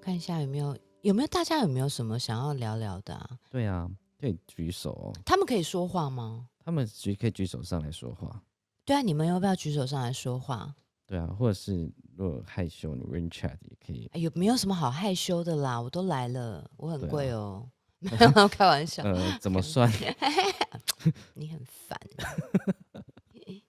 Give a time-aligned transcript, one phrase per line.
[0.00, 3.38] 看一下有没有有没有大家有没有什么想要聊聊的啊？
[3.50, 3.86] 对啊，
[4.18, 5.12] 可以举手哦。
[5.26, 6.48] 他们可以说话吗？
[6.64, 8.42] 他们举可以举手上来说话。
[8.86, 10.74] 对啊，你们要不要举手上来说话？
[11.06, 14.08] 对啊，或者是如果害羞，你 Rain Chat 也可以。
[14.14, 15.78] 哎有没有什么好害羞的啦？
[15.78, 17.68] 我都来了，我很贵哦，
[18.00, 19.92] 没有开玩笑，呃，怎么 算？
[21.34, 21.98] 你很烦。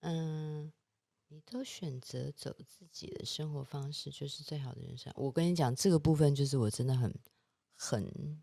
[0.00, 0.72] 嗯，
[1.28, 5.10] 你都选择走自己的生活方式，就是最好的人生。
[5.16, 7.14] 我跟你讲，这个部分就是我真的很
[7.76, 8.42] 很，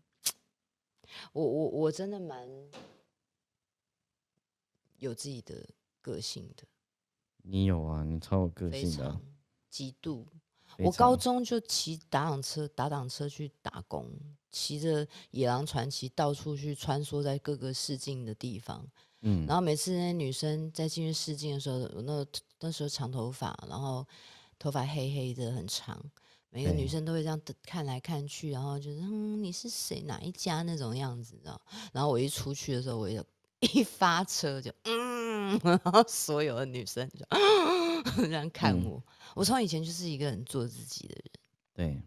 [1.32, 2.48] 我我我真的蛮
[4.98, 5.68] 有自己的
[6.00, 6.64] 个性的，
[7.38, 9.22] 你有啊，你超有个性的啊常。
[9.70, 10.26] 极度。
[10.78, 14.10] 我高中就骑打挡车，打挡车去打工，
[14.52, 18.86] 骑着野狼传奇到处去穿梭在各个试镜的地方。
[19.24, 22.26] 嗯然后每次那些女生在进去试镜的时候，我那
[22.60, 24.06] 那时候长头发，然后
[24.58, 26.00] 头发黑黑的很长，
[26.50, 31.60] 每个女生都会这样的看来看去，然后就是嗯你是谁哪一家那种样子，你知道？
[31.92, 33.24] 然后我一出去的时候，我就
[33.72, 37.24] 一发车就嗯， 然后所有的女生就
[38.26, 39.02] 这样看嗯我。
[39.36, 41.24] 我从以前就是一个很做自己的人。
[41.74, 42.02] 对，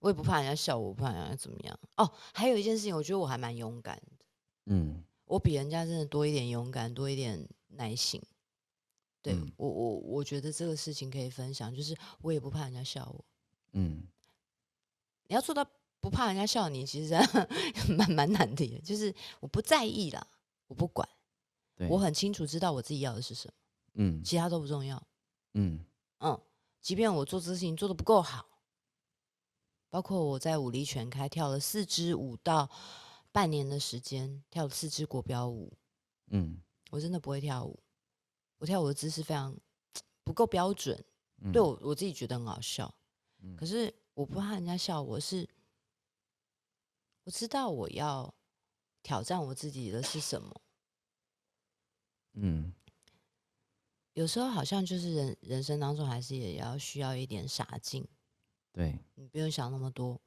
[0.00, 1.80] 我也不怕人家笑我，不怕人家怎么样。
[1.96, 4.24] 哦，还有一件事情，我觉得我还蛮勇敢的，
[4.66, 8.22] 嗯我比人家真的多一点勇敢，多一点耐心。
[9.20, 13.24] 对、嗯我，我我觉得这个事情可以分享，就是我也不怕人家笑我。
[13.72, 14.04] 嗯
[15.26, 15.68] 你要做到
[16.00, 17.14] 不怕人家笑你，其实
[17.92, 18.80] 蛮蛮难的。
[18.80, 20.26] 就是我不在意啦，
[20.68, 21.06] 我不管，
[21.90, 23.54] 我很清楚知道我自己要的是什么，
[23.94, 25.02] 嗯其他都不重要。
[25.54, 25.84] 嗯
[26.20, 26.40] 嗯，
[26.80, 28.46] 即便我做这事情做的不够好，
[29.90, 32.70] 包括我在武力全开跳了四支舞到
[33.32, 35.72] 半年的时间，跳了四支国标舞，
[36.28, 36.60] 嗯。
[36.90, 37.78] 我真的不会跳舞，
[38.56, 39.54] 我跳舞的姿势非常
[40.24, 41.04] 不够标准，
[41.42, 42.94] 嗯，对我我自己觉得很好笑，
[43.40, 43.54] 嗯。
[43.56, 45.46] 可是我不怕人家笑我是，
[47.24, 48.34] 我知道我要
[49.02, 50.60] 挑战我自己的是什么，
[52.32, 52.72] 嗯。
[54.14, 58.08] 有时候好像就是人人生当中还是也要需要一点傻劲。
[58.78, 60.22] 对，你不用想那么多，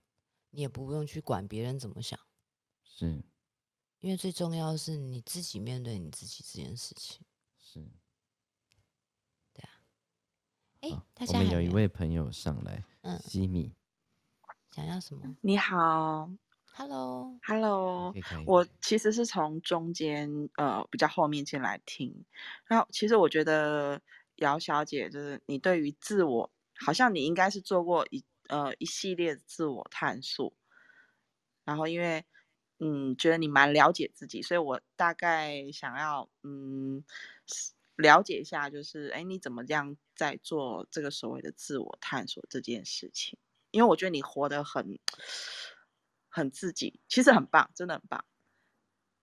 [0.49, 2.19] 你也不用去管别人怎么想，
[2.83, 3.23] 是。
[4.01, 7.25] 因为最重要的是你自己面对你自己这件事情。
[7.57, 7.79] 是。
[10.81, 13.17] 哎、好大家还没我们有一位朋友上来，嗯。
[13.21, 13.73] 西米，
[14.71, 15.33] 想要什么？
[15.39, 16.29] 你好
[16.73, 18.13] ？Hello，，Hello，
[18.45, 22.25] 我其实是从中间呃比较后面进来听，
[22.67, 24.01] 那其实我觉得
[24.35, 30.53] 姚小姐就是你对于自我，好像你应该是做过一呃一系列的自我探索，
[31.63, 32.25] 然后因为
[32.79, 37.03] 嗯觉得你蛮了解自己，所以我大概想要嗯
[37.95, 43.39] 了解一下，就是哎你怎么这样在做这个所谓的自我探索这件事情？
[43.71, 44.99] 因为我觉得你活得很
[46.27, 48.25] 很自己，其实很棒，真的很棒，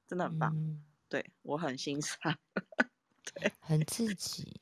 [0.06, 2.38] 真的很棒，嗯，对我很欣赏。
[3.34, 4.60] 对很自己。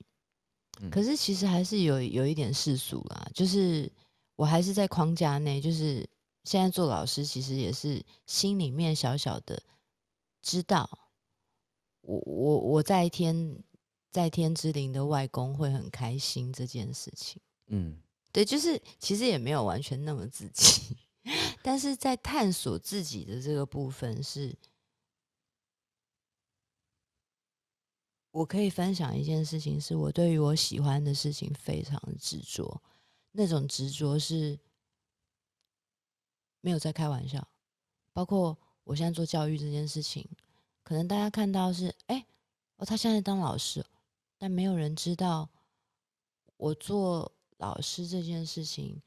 [0.81, 3.91] 嗯可是其实还是有有一点世俗啦，就是
[4.37, 6.09] 我还是在框架内，就是
[6.45, 9.63] 现在做老师，其实也是心里面小小的
[10.43, 11.11] 知道，
[12.03, 13.63] 我我我在天
[14.13, 17.41] 在天之灵的外公会很开心这件事情。
[17.69, 17.99] 嗯
[18.31, 20.97] 对，就是其实也没有完全那么自己，
[21.63, 24.55] 但是在探索自己的这个部分是，
[28.31, 32.83] 我可以分享一件事情，是我对于我喜欢的事情非常的执着，
[33.37, 34.59] 那种执着是
[36.61, 37.47] 没有在开玩笑。
[38.13, 40.27] 包括我现在做教育这件事情，
[40.83, 42.27] 可能大家看到是，哎，
[42.77, 43.85] 哦，他现在当老师，
[44.39, 45.51] 但没有人知道
[46.57, 49.03] 我做老师这件事情，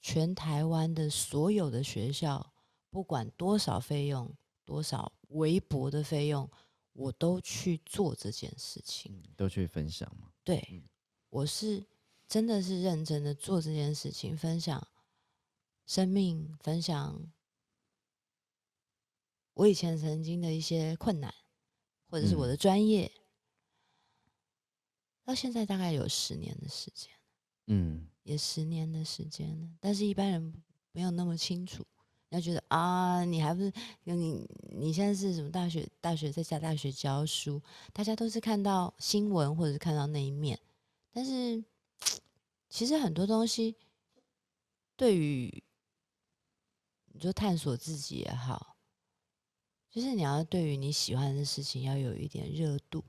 [0.00, 2.52] 全台湾的所有的学校，
[2.90, 4.34] 不管多少费用，
[4.64, 6.50] 多少微薄的费用，
[6.92, 9.12] 我都去做这件事情。
[9.14, 10.32] 嗯，都去分享嘛。
[10.42, 10.82] 对，嗯
[11.30, 11.84] 我是
[12.28, 14.86] 真的是认真的做这件事情，分享
[15.86, 17.32] 生命，分享
[19.54, 21.34] 我以前曾经的一些困难，
[22.10, 23.10] 或者是我嗯的专业，
[25.24, 27.10] 到现在大概有十年的时间。
[27.70, 31.86] 嗯也十年的时间了，但是一般人没有那么清楚。
[32.28, 33.72] 要觉得啊，你还不是
[34.04, 35.88] 你你现在是什么大学？
[35.98, 40.60] 大学在下大学教书，大家都是看到新闻或者是看到那一面，
[41.10, 41.64] 但是
[42.68, 43.76] 其实很多东西
[44.96, 45.62] 对于
[47.06, 48.76] 你说探索自己也好，
[49.90, 53.04] 就就是你要对于你喜欢的事情要有一点热度。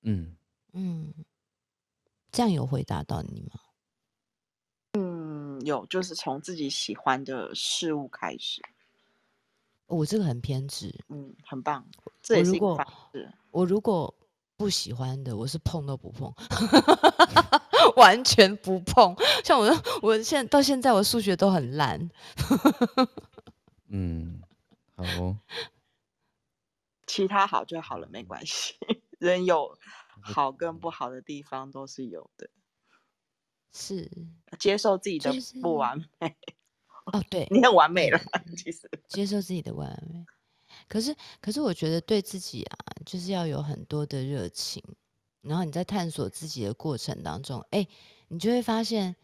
[0.00, 0.34] 嗯，
[0.72, 1.12] 嗯，
[2.32, 3.60] 这样有回答到你吗？
[4.94, 8.62] 嗯，有，就是从自己喜欢的事物开始。
[9.88, 11.86] 我这个很偏执，嗯，很棒，
[12.22, 13.34] 这也是一个我如果方式。
[13.50, 14.14] 我如果
[14.56, 16.32] 不喜欢的，我是碰都不碰，
[17.96, 19.14] 完全不碰。
[19.44, 19.66] 像我，
[20.02, 22.10] 我现在到现在我数学都很烂，
[23.88, 24.40] 嗯，
[24.94, 25.38] 好哦，
[27.06, 28.74] 其他好就好了，没关系。
[29.18, 29.76] 人有
[30.22, 32.48] 好跟不好的地方都是有的，
[33.72, 34.10] 是
[34.58, 36.36] 接受自己的不完美，
[37.12, 38.18] 哦，对，你很完美了，
[38.56, 38.90] 其实。
[39.08, 40.24] 接受自己的完美。
[40.88, 44.82] 可是，可是我觉得对自己啊，就是要有很多的热情，
[45.42, 47.86] 然后你在探索自己的过程当中，哎，
[48.28, 49.16] 你就会发现，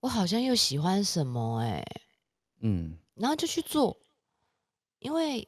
[0.00, 1.84] 我好像又喜欢什么、哎，
[2.60, 3.96] 嗯，然后就去做，
[4.98, 5.46] 因为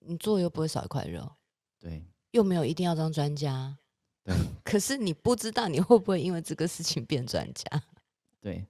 [0.00, 1.30] 你做又不会少一块肉，
[1.78, 3.76] 对又没有一定要当专家，
[4.22, 4.34] 对
[4.64, 7.82] 可是你不知道你会不会因为这个事情变专家，
[8.40, 8.66] 对，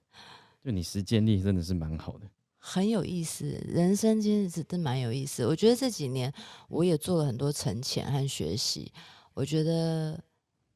[0.63, 2.27] 就你实践力真的是蛮好的。
[2.63, 3.45] 很有意思。
[3.67, 5.43] 人生其实是真蛮有意思。
[5.43, 6.31] 我觉得这几年
[6.67, 8.93] 我也做了很多沉潜和学习，
[9.33, 10.23] 我觉得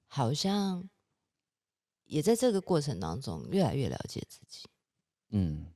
[0.08, 0.88] 好像
[2.06, 4.68] 也在这个过程当中越来越了解自己。
[5.30, 5.68] 嗯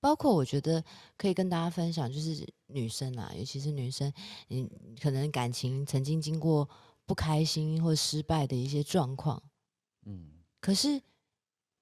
[0.00, 0.84] 包括我觉得
[1.16, 4.12] 可以跟大家分享，就是女生啊，尤其是女生，
[4.48, 4.68] 你
[5.00, 6.68] 可能感情曾经经过
[7.06, 9.42] 不开心或失败的一些状况，
[10.02, 11.02] 嗯可是，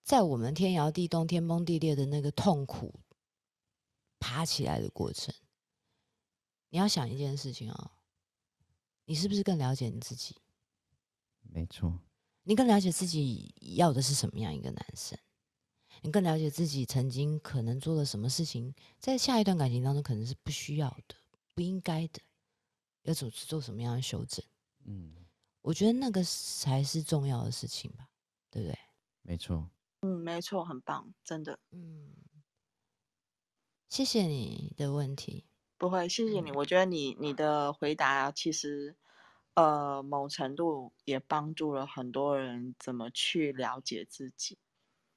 [0.05, 2.95] 在我们天摇地动、天崩地裂的那个痛苦
[4.21, 5.35] 爬起来的过程，
[6.71, 7.91] 你要想一件事情啊、
[9.05, 10.37] 你是不是更了解你自己？
[11.43, 12.01] 没错。
[12.45, 15.19] 你更了解自己要的是什么样一个男生？
[16.03, 21.15] 你更了解自己曾经可能做了什么事情，在下一段感情当中可能是不需要的、
[21.55, 22.21] 不应该的，
[23.03, 24.45] 要做做什么样的修正？
[24.85, 25.15] 嗯，
[25.61, 28.09] 我觉得那个才是重要的事情吧，
[28.51, 28.79] 对不对？
[29.23, 29.71] 没错。
[30.01, 32.13] 嗯，没错，很棒，真的嗯，
[33.89, 35.45] 谢谢你的问题。
[35.83, 36.53] 不会，谢谢你。
[36.53, 38.95] 嗯我觉得你你的回答其实，
[39.55, 44.59] 呃，某程度也帮助了很多人怎么去了解自己，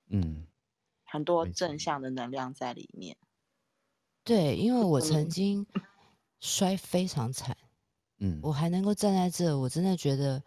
[0.09, 0.47] 嗯
[1.03, 3.15] 很多正向的能量在里面。
[4.23, 5.67] 对，因为我曾嗯经
[6.39, 7.55] 摔非常惨，
[8.17, 10.43] 嗯，我还能够站在这，我真的觉得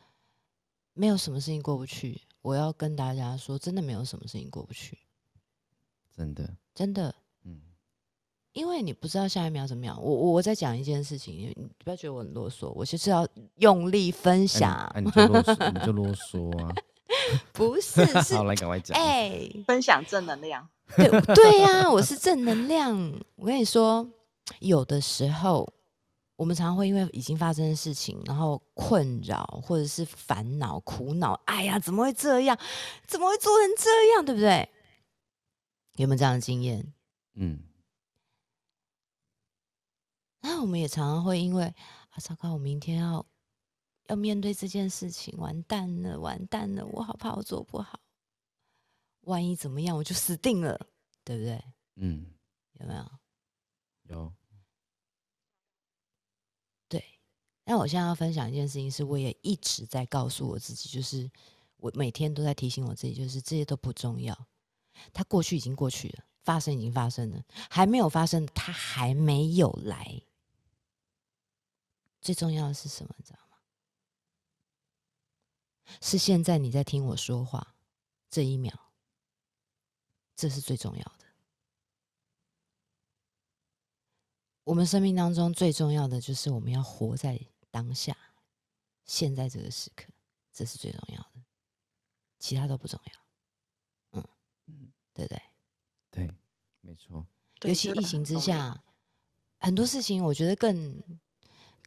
[0.94, 2.20] 没有什么事情过不去。
[2.42, 4.98] 我要跟大家说，真的没有什么事情过不去，
[6.10, 6.56] 真的。
[6.74, 7.14] 真的，嗯
[8.52, 9.96] 因为你不知道下一秒怎么样。
[10.02, 16.74] 我我我在讲一件事情，你你不要觉得我很啰嗦，我就是要用力分哎享，你哎你就啰嗦，你就啰嗦啊。
[17.52, 18.96] 不是 是好，来赶快讲。
[18.98, 23.12] 哎、分享正能量，对对呀、我是正能量。
[23.36, 24.06] 我跟你说，
[24.60, 25.66] 有的时候
[26.36, 31.32] 我们常常会因为已经发生的事情，然后困扰或者是烦恼、苦恼。
[31.46, 32.56] 哎呀，怎么会这样？
[33.06, 34.24] 怎么会做成这样？
[34.24, 34.68] 对不对？
[35.96, 36.92] 有没有这样的经验？
[37.34, 37.60] 嗯
[40.40, 43.24] 那我们也常常会因为啊，糟糕，我明天要
[44.06, 48.00] 要面对这件事情，完蛋了，完蛋了，我好怕我做不好，
[49.22, 50.78] 万一怎么样，我就死定了，
[51.24, 51.62] 对不对？
[51.96, 52.26] 嗯，
[52.80, 53.10] 有没有？
[54.04, 54.32] 有。
[56.88, 57.04] 对，
[57.64, 61.30] 那我现在要分享一件事情，是我也一直在告诉我自己，就是
[61.76, 64.46] 我每天都在提醒我自己，就是这些都不重要，
[65.12, 70.22] 它过去已经过去了，发生已经发生了，还没有发生，它还没有来。
[72.28, 73.14] 最重要的是什么？
[73.16, 73.56] 你知道吗？
[76.02, 77.74] 是现在你在听我说话
[78.28, 78.70] 这一秒，
[80.36, 81.24] 这是最重要的。
[84.64, 88.14] 我们生命当中最重要的就是我们要活在当下，
[89.06, 90.12] 现在这个时刻，
[90.52, 91.40] 这是最重要的，
[92.38, 94.20] 其他都不重要。
[94.20, 94.28] 嗯
[94.66, 95.42] 嗯，对不对？
[96.10, 96.30] 对，
[96.82, 97.26] 没错。
[97.62, 98.84] 尤其疫情之，下，
[99.60, 101.02] 很多事情我觉得更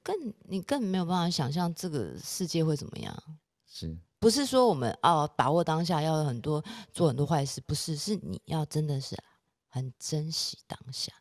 [0.04, 3.24] 更你更没有办法想象这个世界会怎么样。
[3.66, 9.18] 是，不是说我们哦把握当下要有很多做很多坏事，不是，是你要真的是
[9.70, 11.12] 很珍惜当下。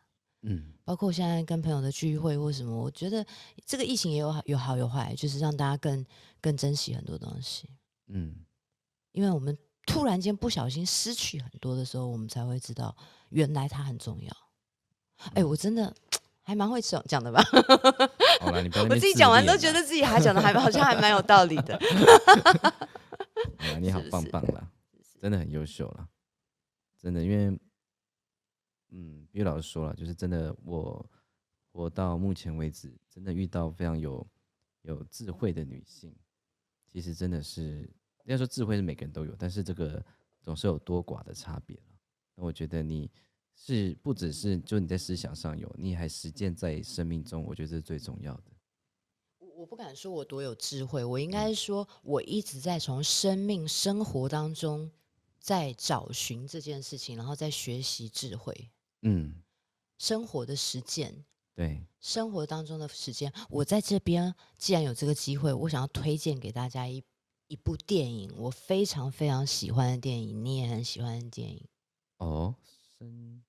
[0.43, 3.25] 嗯包括现在跟朋友的聚会或什么，我觉得
[3.67, 6.05] 这个疫情也有有好有坏，就是让大家更
[6.41, 7.69] 更珍惜很多东西。
[8.09, 8.35] 嗯，
[9.13, 9.57] 因为我们
[9.87, 12.97] 突然间不小心失去很多的时候，我们才会知道
[13.29, 14.37] 原来它很重要。
[15.35, 15.95] 哎、我真的
[16.51, 17.41] 还蛮会讲讲的吧？
[18.43, 21.79] 好了，你不要我自自己讲完都觉得自己还讲的还 好像还蛮有道理的。
[23.81, 24.69] 你好棒棒啦，
[25.21, 26.09] 真的很优秀啦，
[26.99, 27.57] 真的，因为，
[28.91, 31.09] 嗯，因为老师说了，就是真的我
[31.71, 34.27] 活到目前为止，真的遇到非常有
[34.83, 36.13] 有智慧的女性，
[36.93, 37.89] 其实真的是
[38.25, 40.05] 应该说智慧是每个人都有，但是这个
[40.43, 41.83] 总是有多寡的差别了。
[42.35, 43.09] 那我觉得你
[43.63, 48.45] 是不只是就你在思想上有，你还实践在生命中，我觉得这是最重要的。
[49.39, 54.91] 我我不敢说我多有智慧，我应该说我一直在从生命生活当中
[55.39, 58.71] 在找寻这件事情，然后在学习智慧，
[59.03, 59.43] 嗯，
[59.99, 61.27] 生活的实践。
[61.55, 67.05] 对，生活当中的实践，我在这边既然有这个机会，我想要推荐给大家一
[67.49, 71.67] 一部电影，我非常非常喜欢的电影，你也很喜欢的电影
[72.17, 72.55] 哦，
[72.99, 73.09] 深《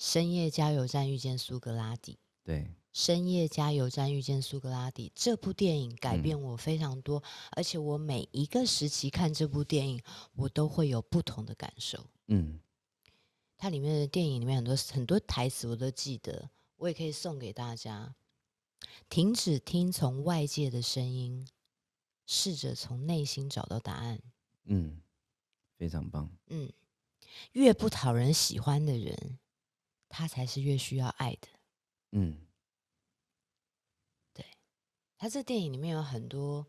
[0.00, 2.12] 深夜加油站遇见苏格拉底》。
[2.42, 10.02] 对，《深夜加油站遇见苏格拉底》这部电影改嗯变我非常多，而且我每一个时期看这部电影，
[10.36, 12.06] 我都会有不同的感受。
[12.28, 12.58] 嗯，
[13.58, 18.14] 它里面的电影里面很多很多台词我都记得，我也可以送给大家。
[19.10, 21.46] 停止听从外界的声音，
[22.24, 24.18] 试着从内心找到答案。
[24.64, 25.02] 嗯，
[25.76, 26.34] 非常棒。
[26.46, 26.72] 嗯，
[27.52, 29.38] 越不讨人喜欢的人，
[30.10, 31.48] 他才是越需要爱的。
[32.10, 32.36] 嗯，
[34.34, 34.44] 对
[35.16, 36.66] 他这电影里面有很多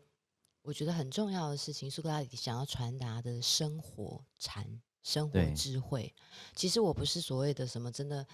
[0.62, 6.14] 我觉得很重要的事情，苏格拉底想要传达的生活禅、生活智慧。
[6.54, 8.26] 其实我不是所谓的什么真的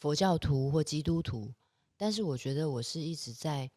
[0.00, 1.52] 佛教徒或基督徒，
[1.96, 3.70] 但是我觉得我是一直在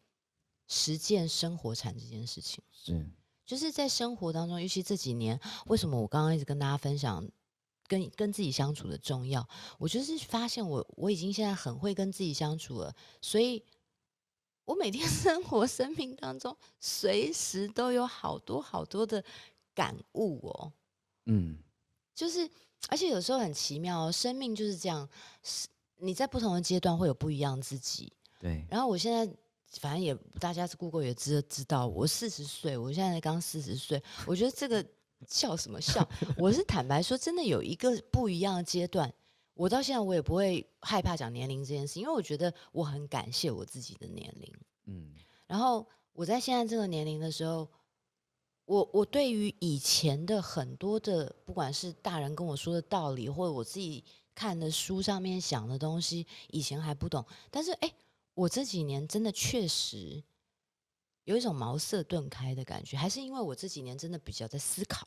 [0.66, 2.64] 实践生活禅这件事情。
[2.72, 3.06] 是，
[3.44, 7.28] 就是在生活当中，尤其这几年，为什么我刚刚一直跟大家分享
[7.88, 9.48] 跟跟自己相处的重要？
[9.78, 13.64] 我就是发现我我已经现在很会跟自己相处了，所以
[14.64, 19.24] 我每天 生活生命当中，随时都有好多好多的
[19.74, 20.72] 感悟哦。
[21.24, 21.56] 嗯，
[22.14, 22.48] 就是，
[22.88, 25.08] 而且有时候很奇妙哦，生命就是这样，
[25.42, 25.66] 是
[25.96, 28.12] 你在不同的阶段会有不一样自己。
[28.38, 29.26] 对，然后我现在
[29.80, 34.84] 反正也大家是 Google 也知知道，我四十岁，我现在刚四十岁，我觉得这个
[35.26, 36.08] 笑什么笑？
[36.36, 39.12] 我是坦白说，真的有一个不一样的阶段。
[39.54, 44.54] 我到现在我也不会害怕讲年龄这件事，因为我觉得我很感谢我自己的年龄。
[44.86, 45.12] 嗯，
[45.48, 47.68] 然后我在现在这个年龄的时候，
[48.66, 57.26] 我我对于以前的很多的，不管是大人跟我说的道理，或者我自己看的书上面想的东西，以前还不懂。
[57.50, 57.92] 但是哎，
[58.34, 60.22] 我这几年真的确实
[61.28, 65.06] 有一种茅塞顿开的感觉，还是因为我这几年真的比较在思考。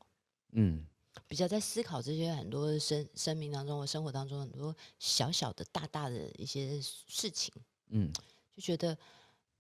[0.51, 0.85] 嗯，
[1.27, 7.51] 比较在思考这些很多生生命当中、我生活当中很多小小的、大大的一些事情，
[7.87, 8.13] 嗯，
[8.55, 8.95] 就觉得，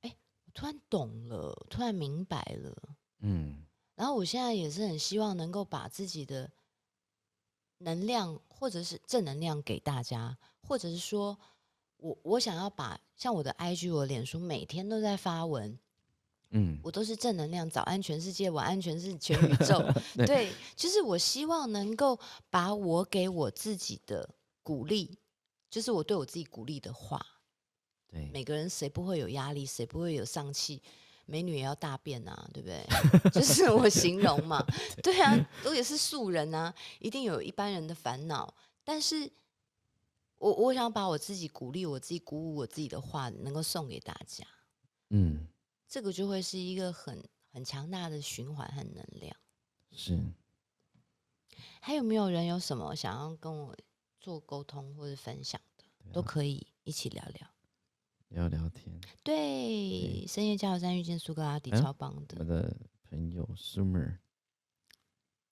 [0.01, 0.15] 哎，
[0.45, 2.95] 我突然懂了，突然明白了。
[3.21, 3.65] 嗯，
[3.95, 6.51] 然后我现在也是很希望能够把自己的
[7.79, 11.39] 能量或者是正能量给大家，或者是说
[11.97, 15.79] 我我想要把像我的 IG、我的脸书每天都在发文，
[16.51, 19.83] 嗯，我都是正能量，早安全世界，晚安全是全宇宙。
[20.15, 24.29] 对对，就是我希望能够把我给我自己的
[24.61, 25.17] 鼓励，
[25.69, 27.25] 就是我对我自己鼓励的话。
[28.07, 30.81] 对，每个人谁不会有压力，谁不会有丧气？
[31.25, 32.85] 美女也要大便啊，对不对？
[33.31, 34.61] 就是我形容嘛，
[35.01, 38.53] 对啊，都也是素人啊，一定有一般人的烦恼。
[38.83, 39.31] 但是
[40.39, 44.43] 我我想把我自己鼓励我自己、鼓舞我自己的话，能够送给大家，
[45.11, 45.47] 嗯，
[45.91, 49.35] 这个就会是一个很很强大的循环和能量。
[49.91, 50.17] 是，
[51.81, 53.75] 还有没有人有什么想要跟我
[54.17, 57.45] 做沟通或者分享的，啊都可以一起聊聊。
[58.29, 59.01] 聊聊天。
[59.21, 62.37] 对，深夜加油站遇见苏格拉底，哎超棒的。
[62.39, 62.73] 我的
[63.09, 64.17] 朋友 Summer，OK，、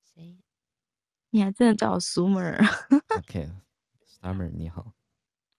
[0.02, 0.38] 谁？
[1.32, 4.94] 你还真的叫我 Summer？OK，Summer 你好，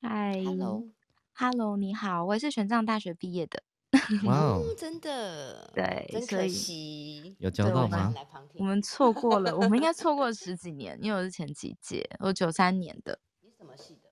[0.00, 3.62] 嗨 Hello，Hello，你好，我也是玄奘大学毕业的。
[4.24, 8.12] 哇哦哦，，真的，对真可以惜，有交对我们到吗？
[8.14, 14.10] 来旁听我 们错过了，我们应该错过了十几年，因为我是前几届，我九三年的你什么系的？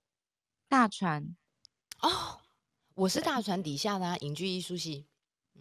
[0.68, 1.36] 大船。
[2.02, 2.40] 哦，
[2.94, 5.06] 我是大船底下的啊，影剧艺术系。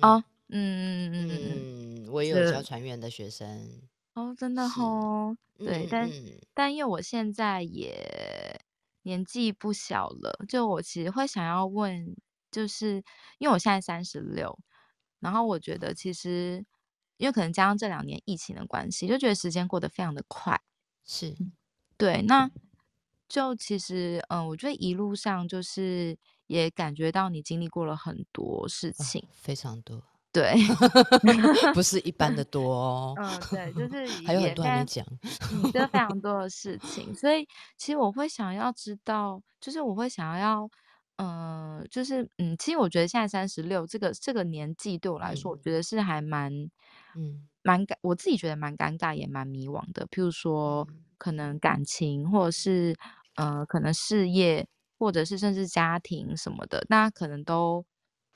[0.01, 3.81] 哦，嗯嗯嗯嗯嗯，嗯，我也有是教传员的学生。
[4.15, 5.36] 哦，真的是吼。
[5.59, 8.59] 对嗯但嗯但因为我现在也
[9.03, 12.15] 年纪不小了，就我其实会想要问，
[12.51, 13.04] 就是
[13.38, 14.58] 因为我现在三十六，
[15.20, 16.66] 然后我觉得其实
[17.18, 20.62] 因为可能加上这两年疫情的关系，就觉得时间过得非常的快。
[21.06, 21.36] 是
[21.98, 22.50] 对，那
[23.27, 30.01] 就其实，嗯，我觉得一路上就是也感觉到你经历过了很多事哦情，非常多，
[30.32, 30.54] 对，
[31.74, 33.13] 不是一般的多哦。
[33.18, 35.06] 嗯，对，就 是还有很多还没讲。
[35.51, 37.46] 嗯，真的非常多的事情，所以
[37.77, 40.70] 其实我会想要知道，就是我会想要
[41.17, 46.69] 呃，就是嗯，其实我觉得现在三十六这个这个年纪对我来说，我嗯觉得是还蛮
[47.13, 50.05] 嗯蛮尴，我自己觉得蛮尴尬，也蛮迷惘的。
[50.07, 52.95] 譬如说，嗯可能感情，或者是
[53.36, 54.67] 呃，可能事业，
[55.00, 57.83] 或者是甚至家庭什么的，那可能都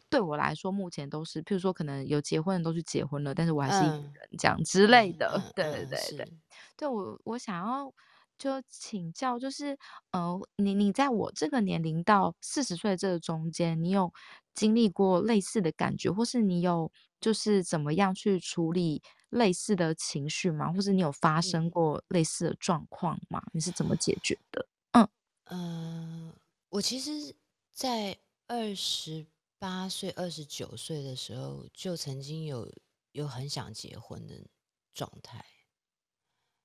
[0.09, 5.27] 对我来说，目前都是，譬如说，可能有结婚的都去结婚了，但是我还是一个嗯人这样之类嗯的。
[5.33, 6.25] 嗯对对嗯，对对。
[6.25, 6.31] 是，
[6.77, 7.93] 对，我我想要
[8.41, 9.77] 就请教，就是
[10.12, 14.12] 呃，你你在我这个年龄到四十岁这个中间，你有
[14.55, 20.74] 经历过类似的感觉，或是你有就是怎么样去处理类似的情绪吗？
[20.74, 23.43] 或是你有发生嗯过类似的状况吗？
[23.53, 24.67] 你是怎么解决的？
[24.93, 25.07] 嗯
[25.45, 26.33] 嗯，
[26.69, 27.36] 我其实，
[27.71, 28.17] 在
[28.48, 29.27] 二十
[29.60, 32.67] 八岁、二十九岁的时候，就曾经有
[33.12, 34.48] 有很想结婚的
[34.93, 35.45] 状态，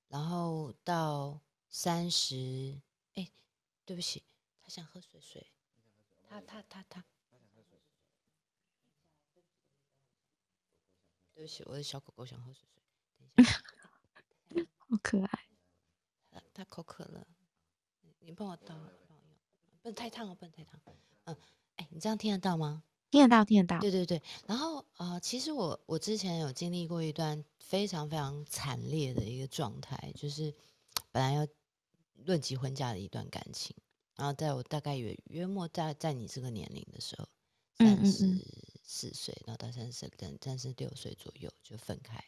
[0.07, 2.81] 然后到三十，
[3.15, 3.29] 哎，
[3.85, 4.23] 对不起，
[4.61, 5.47] 他想喝水水，
[6.27, 7.03] 他他他他，
[11.33, 12.81] 对不起，我的小狗狗想喝水水，
[13.35, 13.61] 等一下，
[14.77, 15.29] 好可爱。
[16.31, 17.27] 它它口渴了，
[18.19, 19.19] 你帮我倒，帮我用，
[19.81, 20.79] 不能太烫哦，不能太烫。
[21.25, 21.37] 嗯，
[21.75, 22.83] 哎，你这样听得到吗？
[23.09, 23.79] 听得到，听得到。
[23.79, 30.53] 对对对，然后呃，其实我我之前有经历过一段非常非常惨烈的一个状态，就是
[31.17, 31.47] 本来要
[32.13, 33.75] 论及婚嫁的一段感情，
[34.15, 37.27] 然后在我大概约约莫在在你这个年龄的时候，
[37.79, 38.37] 三十
[38.83, 42.23] 四岁，然后到三十三三十六岁左右就分开，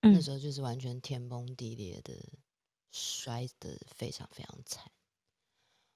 [0.00, 2.14] 那嗯时候就是完全天崩地裂的，
[2.90, 4.92] 摔得非常非常惨。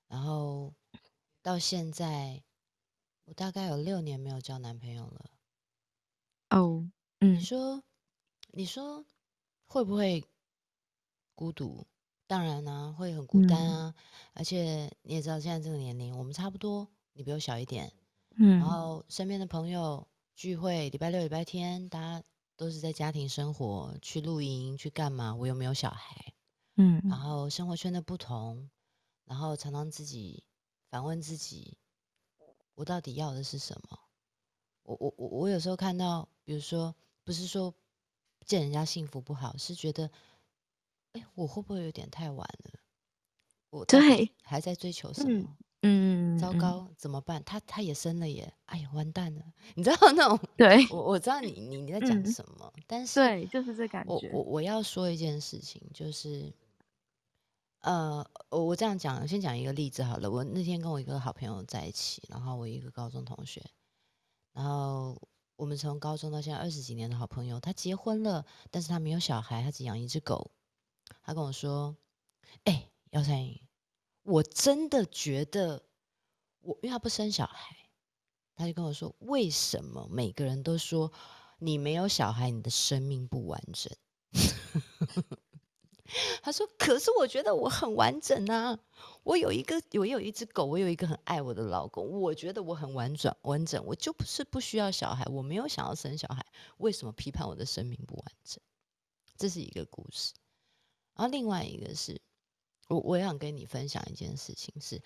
[0.09, 0.73] 然后
[1.43, 2.43] 到现在，
[3.25, 5.31] 我大概有六年没有交男朋友了。
[6.49, 7.85] 哦，你嗯说，
[8.53, 9.05] 你说
[9.67, 10.25] 会不会
[11.35, 11.87] 孤独？
[12.27, 13.95] 当然啦、会很孤单嗯啊。
[14.35, 17.93] 而且你也知道，现在这个年龄，我们差不多，你比我小一点。
[18.37, 22.23] 嗯然后身边的朋友聚会，礼拜六、礼拜天，大家
[22.57, 25.35] 都是在家庭生活，去露营，去干嘛？
[25.35, 26.33] 我又没有小孩。
[26.75, 28.71] 然嗯后生活圈的不同，
[29.27, 30.45] 然后常常自己
[30.89, 31.77] 反问自己，
[32.75, 33.99] 我到底要的是什么？
[34.85, 37.75] 我我我我有时候看到，比如说，不是说
[38.47, 40.11] 见人家幸福不好，是觉得，
[41.13, 42.81] 哎，我会不会有点太晚了？
[43.71, 45.57] 我对还在追求什嗯么？
[45.85, 47.43] 嗯，嗯，糟糕，怎么办？
[47.45, 48.53] 他他也生了耶！
[48.67, 49.43] 哎呀，完蛋了！
[49.75, 54.13] 你知道那种， 对我我知道你你你在讲嗯什么，但是对，就是这感觉。
[54.13, 56.53] 我我我要说一件事情，就是，
[57.81, 60.31] 呃，我我这样讲，先讲一个例子好了。
[60.31, 63.61] 我那天跟我一个好朋友在一起，然后我一个高中同学，
[64.53, 65.21] 然后
[65.57, 70.53] 我们从高中到现在二十几年的好朋友，他结婚了，但是他没有小孩，他只养一只狗。
[71.23, 71.97] 他跟我说
[72.65, 73.61] ：“哎、姚三英，
[74.23, 75.83] 我真的觉得
[76.61, 77.77] 我，因为他不生小孩，
[78.55, 81.13] 他就跟我说，为什么每个人都说
[81.59, 83.93] 你没有小孩，你的生命不完整？
[86.43, 88.79] 他说，可是我觉得我很完整啊，
[89.23, 96.45] 我有一个，我有一只狗，我有一个很爱我的老公，我觉得我很完整完整，我就不是不需要小孩，我没有想要生小孩，
[96.77, 98.61] 为什么批判我的生命不完整？
[99.39, 100.35] 这是一个故事。
[101.15, 102.21] 然后另外一个是，
[102.89, 105.01] 我我也想跟你分享一件事情是，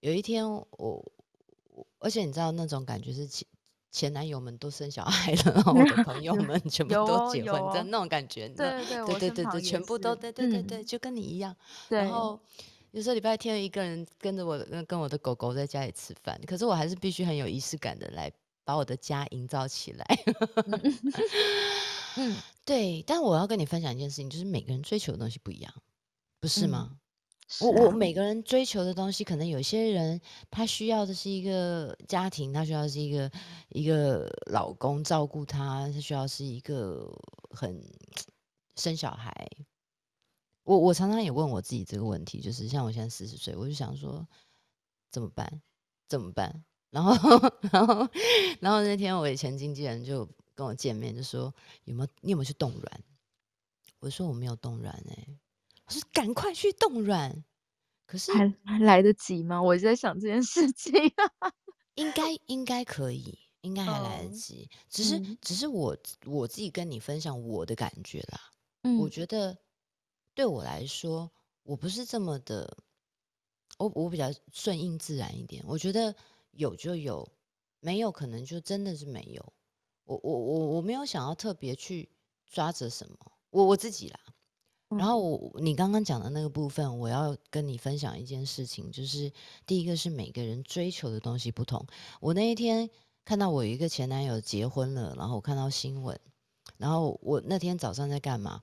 [0.00, 3.46] 有一天我我，而且你知道那种感觉是前
[3.90, 11.54] 前男友们都生小孩了，然后我的朋友们全部都结婚，的哦那种感觉，对对对，全部都是对对对对，嗯就跟你一样。
[11.90, 12.40] 对，然后
[12.92, 18.32] 有时候礼拜天一个人跟着我跟跟我的狗狗在家里吃饭，可是我还是必须很有仪式感的来
[18.64, 20.06] 把我的家营造起来。
[22.16, 25.74] 嗯对，但我要跟你分享一件事情，就是每个人追求的东西不一样，
[26.40, 26.98] 不是嗯吗？
[27.48, 30.20] 是我我啊每个人追求的东西，可能有些人
[30.50, 33.30] 他需要的是一个家庭，他需要的是一个
[33.68, 37.12] 一个老公照顾他，他需要是一个
[37.50, 37.82] 很
[38.76, 39.34] 生小孩。
[40.64, 44.26] 我我常常也问我自己这个问题，就是像我现在四十岁，我就想说
[45.10, 45.60] 怎么办？
[46.08, 46.64] 怎么办？
[46.90, 47.12] 然后
[47.72, 48.08] 然后
[48.60, 50.28] 然后那天我以前经纪人就
[50.62, 51.52] 跟我见面，就说
[51.84, 53.02] 有没有你有没有去冻卵？
[53.98, 55.26] 我说我没有冻卵哎、
[55.86, 57.44] 我说赶快去冻卵。
[58.04, 59.62] 可是还还来得及吗？
[59.62, 60.92] 我在想这件事情。
[61.94, 64.68] 应该应该可以，应该还来得哦及。
[64.88, 65.96] 只是、嗯只是我
[66.26, 68.40] 我自己跟你分享我的感觉啦。
[68.82, 69.56] 嗯我觉得
[70.34, 71.30] 对我来说，
[71.62, 72.76] 我不是这么的，
[73.78, 75.62] 我我比较顺应自然一点。
[75.66, 76.14] 我觉得
[76.50, 77.26] 有就有，
[77.80, 79.52] 没有可能就真的是没有。
[80.16, 82.08] 我我我我没有想要特别去
[82.46, 83.16] 抓着什么，
[83.50, 84.20] 我我自己啦，
[84.88, 89.32] 然后我你刚刚讲的那个部分，我要跟你分享一件事情，就是
[89.66, 91.86] 第一个是每个人追求的东西不同。
[92.20, 92.88] 我那一天
[93.24, 96.18] 看到我有一个前男友结婚了，然后我看到新闻，
[96.76, 98.62] 然后我那天早上在干嘛？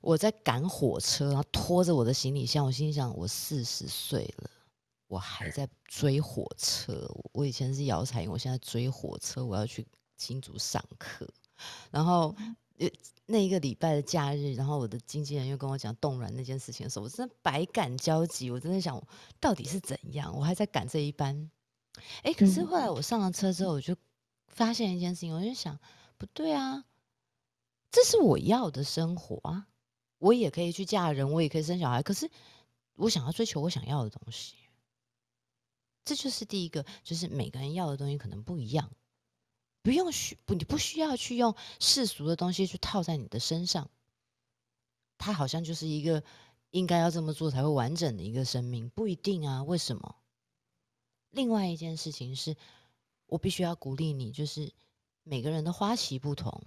[0.00, 4.50] 我在赶火车，然后拖着我的行李箱，我心想，我四十岁了，
[5.08, 7.06] 我还在追火车。
[7.32, 9.86] 我以前是摇彩音，我现在追火车，我要去
[10.20, 11.28] 新竹上课，
[11.90, 12.36] 然后。
[12.80, 12.88] 呃，
[13.26, 18.50] 那一个礼拜的假日，然后我的经纪人又跟我讲冻卵那件事情的时候，我真的百感交集。
[18.50, 18.98] 我真的想，
[19.38, 20.34] 到底是怎样？
[20.34, 21.50] 我还在赶这一班。
[22.22, 23.94] 哎，可是后来我上了车之后，我就
[24.48, 25.78] 发现一件事情，我就想，
[26.16, 26.86] 不对啊，
[27.90, 29.68] 这是我要的生活啊！
[30.16, 32.30] 我也可以去嫁人，我也可以生小孩，可是
[32.94, 34.54] 我想要追求我想要的东西。
[36.02, 38.90] 这就是第一个，就是每个人要的东西可能不一样。
[39.82, 43.90] 不用需不，你不需要去用世俗的东西去套在你的身上。
[45.18, 46.22] 它好像就是一个
[46.70, 49.62] 应该要这么做才会完整的一个生命，不一定啊？
[49.62, 50.16] 为什么？
[51.30, 52.56] 另外一件事情是，
[53.26, 54.72] 我必须要鼓励你，就是
[55.22, 56.62] 每个人的花期不同。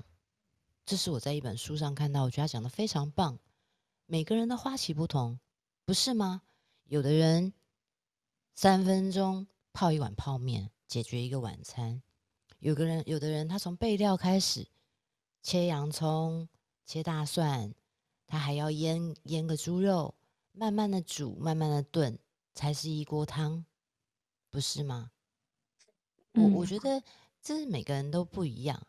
[0.85, 3.39] 这是我在一本书上看到，我觉得他讲的非常棒。
[4.05, 5.39] 每个人的花期不同，
[5.85, 6.41] 不是吗？
[6.85, 7.53] 有的人
[8.53, 12.01] 三分钟泡一碗泡面，解决一个晚餐。
[12.63, 14.65] 有个人，有的人，他从备料开始，
[15.41, 16.47] 切洋葱、
[16.85, 17.73] 切大蒜，
[18.25, 20.15] 他还要腌腌个猪肉，
[20.53, 22.17] 慢慢的煮，慢慢的炖，
[22.53, 23.65] 才是一锅汤，
[24.49, 25.11] 不是吗？
[26.35, 27.03] 我我觉得
[27.41, 28.87] 这是每个人都不一样，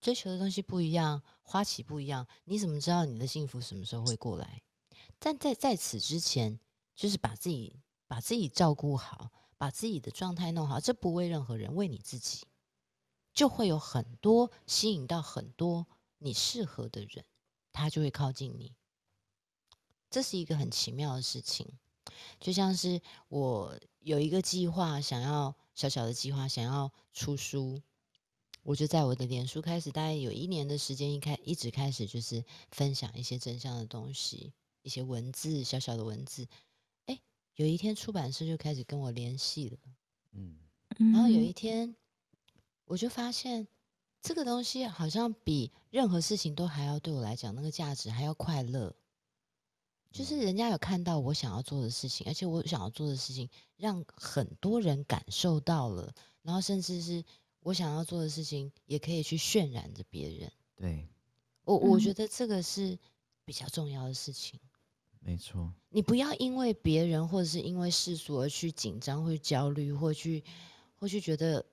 [0.00, 4.62] 追求的东西不一样，花期不一样，你怎么知道你的幸福什么时候会过来？
[5.18, 6.58] 但在在此之前，
[6.96, 12.46] 就是把自己把自己照顾好，把自己的状态弄好，这不为任何人，为你自己。
[13.32, 15.86] 就会有很多吸引到很多
[16.18, 17.24] 你适合的人，
[17.72, 18.74] 他就会靠近你。
[20.10, 21.66] 这是一个很奇妙的事情，
[22.38, 27.80] 就像是我有一个计划，想要小小的计划，想要出书，
[28.62, 36.46] 我就在我的脸书开始，大概有一年的时间，一开一直开始就是分享一些真相的东西，一些文字，小小的文字。
[37.06, 37.18] 哎，
[37.54, 39.78] 有一天出版社就开始跟我联系了，
[40.32, 40.58] 嗯，
[40.98, 41.96] 然后有一天。
[42.92, 43.66] 我就发现，
[44.20, 48.94] 这个东西好像比任何事情都还要对我来讲，那个价值还要快乐。
[50.10, 57.24] 就是人家有看到我想要做的事情，而且我想要做的事情让很多人感受到了，然后甚至是
[57.60, 60.52] 我想要做的事情也可以去渲染着别人。
[60.76, 61.08] 对，
[61.64, 62.98] 我我觉得这个是
[63.46, 64.60] 比较重要的事情。
[65.18, 70.44] 没错，你不要因为别人或者是因为世俗而去紧张、或焦虑，或去
[70.96, 71.64] 或去觉得。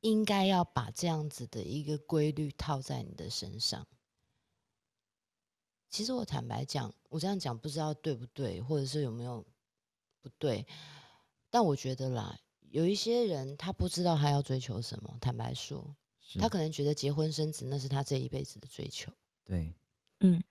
[0.00, 3.86] 应该要把这样子的一个规律套在你的身上。
[5.88, 9.46] 其实我坦白讲，我这样讲不知道对不对，或者是有没有
[10.20, 10.66] 不对。
[11.48, 12.38] 但我觉得啦，
[12.70, 15.16] 有一些人他不知道他要追求什么。
[15.20, 15.96] 坦白说，
[16.38, 19.10] 他可能觉得结婚生子那是他这一辈子的追求。
[19.44, 19.74] 对，
[20.20, 20.42] 嗯。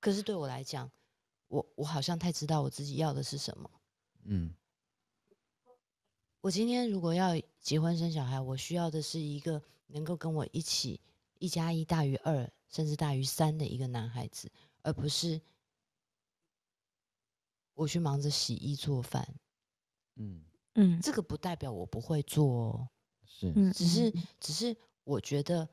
[0.00, 0.90] 可是对我来讲，
[1.48, 3.70] 我我好像太知道我自己要的是什么。
[4.24, 4.54] 嗯。
[6.40, 10.98] 我今天如果要结婚生小孩，我需要的是一个能够跟我一起
[11.38, 14.50] 一加一大于二，甚至大于三的一个男孩子，
[14.82, 15.38] 而不是
[17.74, 19.34] 我去忙着洗衣做饭。
[20.16, 20.42] 嗯
[20.76, 22.88] 嗯，这个不代表我不会做哦，
[23.26, 24.74] 是，只是只是
[25.04, 25.68] 我觉得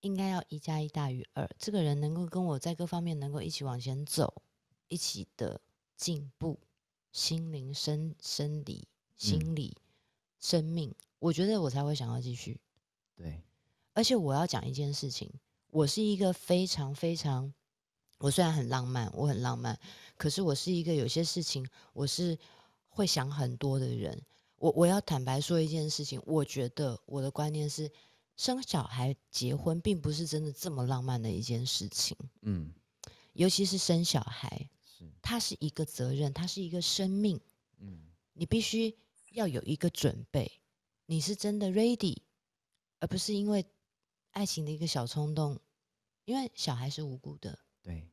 [0.00, 4.42] 应该要一加一大于二，这个人能够跟我在各方面能够一起往前走，
[4.88, 5.60] 一起的
[5.96, 6.58] 进步，
[7.12, 9.76] 心灵、生生理、心理。
[10.40, 12.60] 生命，我觉得我才会想要继续。
[13.16, 13.42] 对，
[13.92, 15.28] 而且我要讲一件事情，
[15.70, 17.52] 我是一个非常非常，
[18.18, 19.78] 我虽然很浪漫，我很浪漫，
[20.16, 22.38] 可是我是一个有些事情我是
[22.88, 24.22] 会想很多的人。
[24.56, 27.90] 我我要坦白说一件事情，我觉得我的观念是，
[28.36, 32.16] 生小孩、结婚并不是真的这么浪漫的一件事情。
[32.42, 32.72] 嗯，
[33.32, 37.40] 尤其是生小孩，是它是一个责任，它是一个生命。
[37.78, 37.98] 嗯，
[38.34, 38.96] 你必须。
[39.30, 40.60] 要有一个准备，
[41.06, 42.16] 你是真的 ready，
[43.00, 43.64] 而不是因为
[44.30, 45.58] 爱情的一个小冲动。
[46.24, 47.58] 因为小孩是无辜的。
[47.82, 48.06] 对，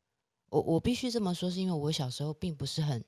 [0.47, 3.03] 我我必须这么说，是因为我小时候并不是很，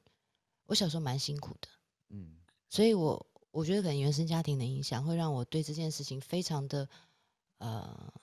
[0.66, 1.70] 我小时候蛮辛苦的。
[2.10, 2.36] 嗯，
[2.68, 6.90] 所以我我觉得可能原生家庭的影响会让我对这件事情非常的
[7.60, 8.14] 呃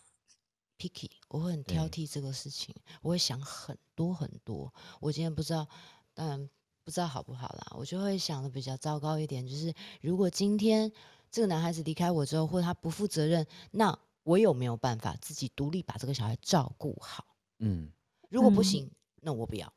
[0.77, 4.71] picky，我会很挑剔这个事情，我会想很多很多。
[5.01, 5.67] 我今天不知道，
[6.13, 6.51] 当然。
[6.85, 10.93] 不知道好不好啦，我就会想的比较糟糕一点，就是如果今天
[11.31, 17.25] 这个男孩子离开我之后，或者他不负责任，那我有没有办法自己独立把这个小孩照顾好？
[17.61, 17.91] 嗯，
[18.29, 18.91] 如果不行，
[19.23, 19.73] 那我不要，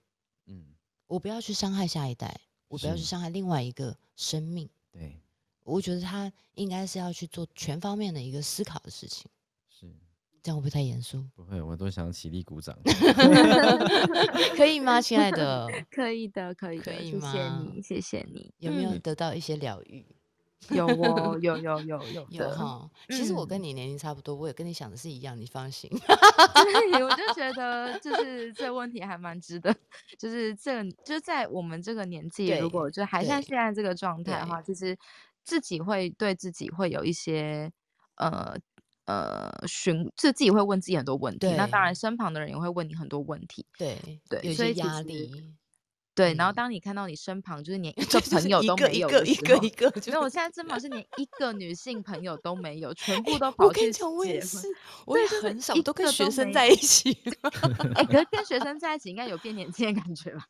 [0.47, 0.75] 嗯，
[1.07, 4.69] 我不要去伤害下一代，我不要去伤害另外一个生命。
[4.91, 5.17] 对，
[5.63, 9.29] 我觉得他应该是要去做全方面的一个思考的事情，是
[10.47, 11.21] 这样会不会太严肃？
[11.35, 12.73] 不会，我都想起立鼓掌。
[14.55, 15.67] 可以吗，亲爱的？
[15.91, 18.53] 可以的，可以可以吗，谢谢你，谢谢你。
[18.59, 20.05] 有没有嗯得到一些疗愈？
[20.71, 22.49] 有哦，有有有有有。
[22.51, 25.89] 哈，其实我跟嗯你年龄差不多，我也跟你想的是一样，你放心。
[25.89, 29.75] 对，我就觉得就是这问题还蛮值得，
[30.17, 34.97] 就是这个就是在我们这个年纪，如果就还像对现在这个状态的对话，其实
[35.43, 37.69] 自己会对自己会有一些
[38.15, 38.55] 呃
[39.07, 41.49] 呃询，就自己会问自己很多问题。
[41.55, 43.65] 那当然，身旁的人也会问你很多问题。
[43.77, 43.97] 对
[44.29, 45.31] 对有些压力，
[46.13, 54.41] 对，然后嗯当你看到你身旁就是连一个朋友一都没有个一个一的时候个一个，就没有，我现在身旁 是连一个女性朋友都没有，全部都我跑去结婚，我也。
[54.41, 54.67] 是，
[55.05, 57.17] 我也是很少，都跟学生在一起。
[57.95, 60.45] 哎、可是跟学 生在一起应该有变年轻的感觉吧？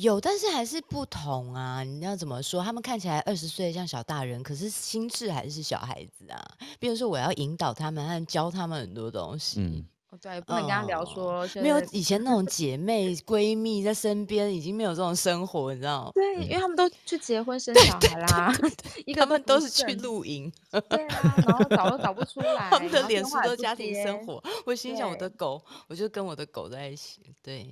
[0.00, 1.82] 有，但是还是不同啊！
[1.82, 2.62] 你要怎么说？
[2.62, 6.42] 他们看起来二十岁像小大人，可是心智还是小孩子啊。
[6.78, 9.60] 比如说，我要引导他们和教他们很多东西。
[9.60, 16.12] 嗯，哦，对，不能跟他聊哦说、就没有以前那种姐妹闺蜜在身边，已经没有这种生活，你知道吗？
[16.14, 18.54] 对，因为他们都去结婚生小孩啦，
[19.04, 24.42] 一个他们都是去剩露营，对啊，然后找都找不出 来，他们的脸书都家庭生活。
[24.64, 27.20] 我心想，我的狗，我就跟我的狗在一起。
[27.42, 27.68] 对，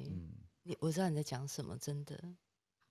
[0.81, 2.19] 我知道你在讲什么，真的。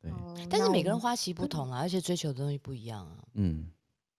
[0.02, 3.24] 对，哦但是每个人花期不同啊，而且追求的东西不一样啊。
[3.34, 3.72] 嗯，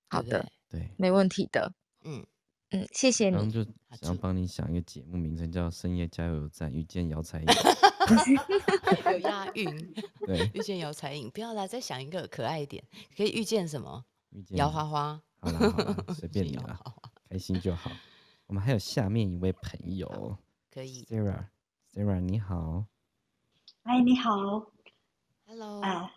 [0.09, 0.91] 好的对。
[0.99, 1.73] 没问题的，
[2.05, 2.27] 嗯，
[2.71, 3.37] 嗯，谢谢你。
[3.37, 3.65] 然后就
[4.01, 7.47] 想要帮你想一个节目名称，叫《深夜加油站遇见姚彩颖》。
[9.13, 9.95] 有押韵，
[10.27, 11.29] 对，遇见姚彩颖。
[11.31, 12.85] 不要啦，再想一个可爱一点，
[13.17, 14.05] 可以遇见什么？
[14.31, 17.91] 遇见姚花花，好啦好啦， 随便你啦，花花开心就好。
[18.47, 20.39] 我们还有下面一位朋友
[20.71, 21.05] 可以。
[21.07, 22.85] Sarah，Sarah 你好，
[23.87, 24.67] 哎，你好
[25.47, 26.13] ，Hello，啊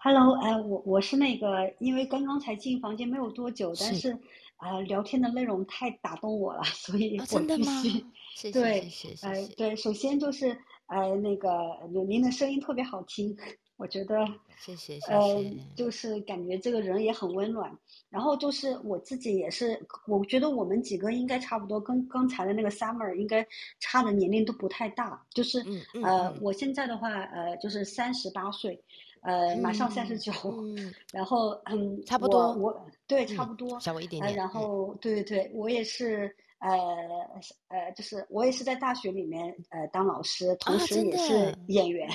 [0.00, 4.10] ，Hello，哎，我我是那个，因为刚刚才进房间没有多久，但是。
[4.10, 4.18] 是
[4.60, 7.88] 啊、聊天的内容太打动我了，所以哦，我必真的吗须，？
[8.36, 9.54] 谢谢对谢谢谢呃，谢。
[9.54, 10.50] 对，首先就是
[10.84, 11.50] 哎，那个
[12.06, 13.34] 您的声音特别好听，
[13.80, 14.26] 我觉得，
[14.58, 15.42] 谢谢谢呃，，
[15.74, 17.74] 就是感觉这个人也很温暖。
[18.10, 23.46] 然后就是我自己也是，我觉得我们几个应该差不多，跟刚才的那个 Summer 应该
[23.78, 25.24] 差的年龄都不太大。
[25.30, 28.78] 就是嗯嗯呃嗯，我现在的话，呃，就是三十八岁，
[29.22, 36.68] 呃，马上三十九，嗯，然后嗯，差不多我对差嗯不多，呃，小我一点点，然嗯后对对对，我也是，呃
[37.68, 42.08] 呃，就是我也是在大学里面呃当老师，同时也是 演员，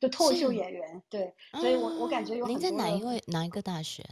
[0.00, 4.02] 就脱口秀演员，对，所以我我感觉有啊您在哪一位哪一个大学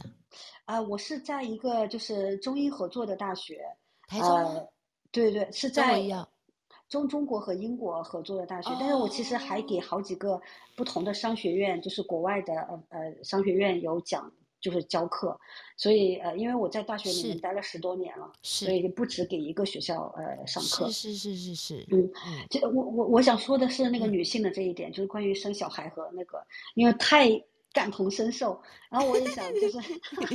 [0.65, 0.75] 啊？
[0.75, 3.63] 啊、我是在一个就是中英合作的大学，
[4.07, 4.29] 台中？
[4.29, 4.69] 呃，
[5.11, 6.27] 对对，是在中
[6.89, 10.39] 中中国和英国合作的大学，但是我其实还给哦好几个
[10.75, 15.39] 不同的商学院，就是国外的呃呃商学院有讲，就是教课，
[15.77, 21.13] 所以呃，因为我在大学里面待了十多年了，所是以不止给一个学校呃上课是。
[21.13, 26.43] 是是是是，嗯嗯这我我我想说的是那个嗯女性的这一点，就是关于生小孩和那个，
[26.75, 27.29] 因为太
[27.71, 28.59] 感同身受。
[28.89, 29.77] 然后我也想就是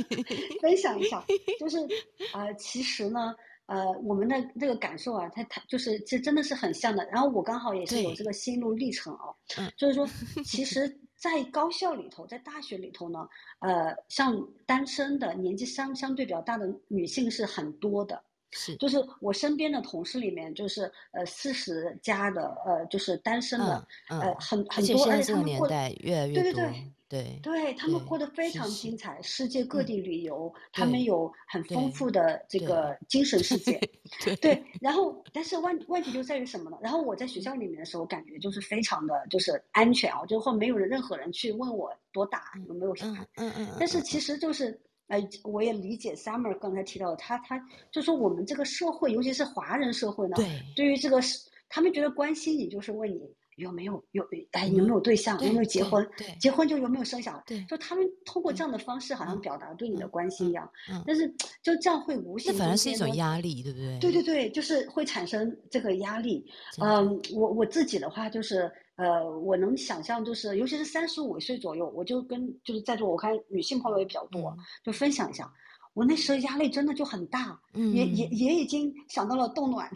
[0.61, 1.23] 分享一下，
[1.59, 1.77] 就是
[2.33, 7.03] 呃，其实呢，呃，我们的这个感受啊，它它就是这真的是很像的。
[7.07, 10.07] 然后我刚好也是有这个心路历程哦，嗯就是说，
[10.45, 10.87] 其实，
[11.23, 13.25] 在高校里头，在大学里头呢，
[13.59, 18.21] 呃，像单身的年纪相相对比较大的女性是很多的。
[18.51, 33.79] 是，就是我身边的同事里面，就是呃四十加的，呃就是单身的，嗯嗯，呃很很多，而且他们过，年代越来越多，对对对对对他们过得非常是是精彩，世界各嗯地旅游，他们有很丰富的这个精神世界。
[34.25, 36.77] 对对，然后但是问问题就在于什么呢？
[36.81, 43.49] 然后我在学校里面的时候，感觉就是非常的就是安全啊，就会没有人任何人去问我多大有没有小孩嗯。
[43.57, 53.21] 嗯嗯，但是其实就是，呃，我也理解 Summer 刚才提到的，他他就说我们这个社会，尤其是华人社会呢，对对于这个是，他们觉得关心你就是问你
[53.57, 61.27] 有没有有哎有没有对象，有没有结婚，对结婚就有没有生小孩，对就他们通过这样的方式好像嗯表达对你的嗯关心一样，嗯，但是
[61.61, 63.99] 就这样会无形那反而是一种压力，对不对？
[63.99, 66.45] 对对对，就是会产生这个压力。
[66.81, 75.51] 嗯，我我自己的话就是，呃，我能想象，就是尤其是三十五岁左右，我就跟就是在座我看女性朋友也比较多，嗯就分享一下，
[75.93, 79.91] 我那时候压力真的就很大，也也嗯也已经想到了冻卵，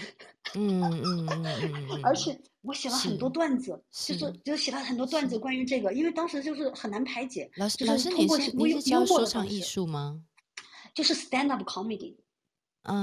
[0.55, 10.21] 嗯嗯嗯嗯嗯，而且我写了很多段子，就是是就写了很多段子关于这个，因为当时就是很难排解，就老师老师，是通过你是幽幽你是教默说唱艺术吗？
[10.93, 12.15] 就是 stand up comedy。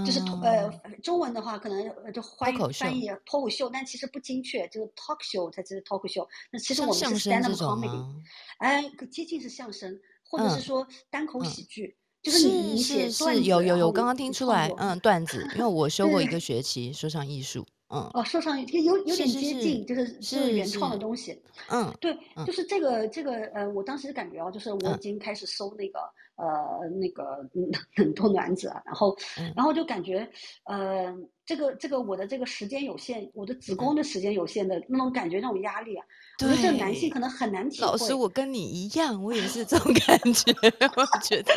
[0.06, 6.26] 就是呃嗯中文的话可能呃就翻译翻译脱口秀，但其实不精确，就是 talk show 才是脱口秀。
[6.50, 8.22] 那其实我们是 stand up comedy，
[8.56, 21.38] 哎，接近是相声，或者是嗯说单口嗯喜剧，就是你你写是段子，是有有有，刚刚听出来，嗯，段子，因为我修过一个学期说唱艺术，嗯，哦，说唱有有有点接近，就是是是原创的，东西。
[21.68, 21.94] 嗯。
[22.00, 24.86] 对，嗯就是这个这个呃，我当时感觉哦，就是我已。
[24.86, 25.98] 嗯经开始搜那个
[26.36, 29.52] 呃那个嗯冷冻卵子啊，然后嗯。
[29.56, 30.28] 然后就感觉
[30.64, 31.14] 呃
[31.46, 36.04] 这个这个我的这个时间有限，我的子宫的时间有限的那种感觉，那种压力啊，
[36.42, 37.68] 我觉得这男性可，能很难。
[37.68, 39.64] 体会老师，我跟你一样，我也是。
[39.64, 40.52] 这种感觉，
[40.96, 41.52] 我觉得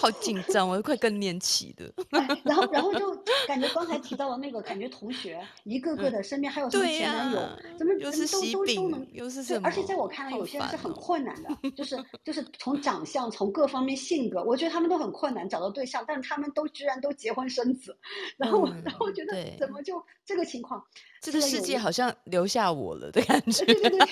[0.00, 1.92] 好紧张，我都快更年期的。
[2.10, 3.15] 哎，然后然后就
[3.46, 10.92] 感觉刚才提到的那个，感觉同学一个个嗯，的身边还有什么前男友，呀，怎么又怎么都都都能饼，又是对，什而且在，我看来，有些人是很。
[10.96, 17.96] 困难的，就 是就是从长相，从各方面性格，我觉得他们都很困难找到对象，但是他们都居然都结婚生子，
[18.36, 20.82] 然 后然后嗯，觉得，怎么就这个情况？
[21.32, 24.06] 这个世界好像留下我了的感觉， 对对对对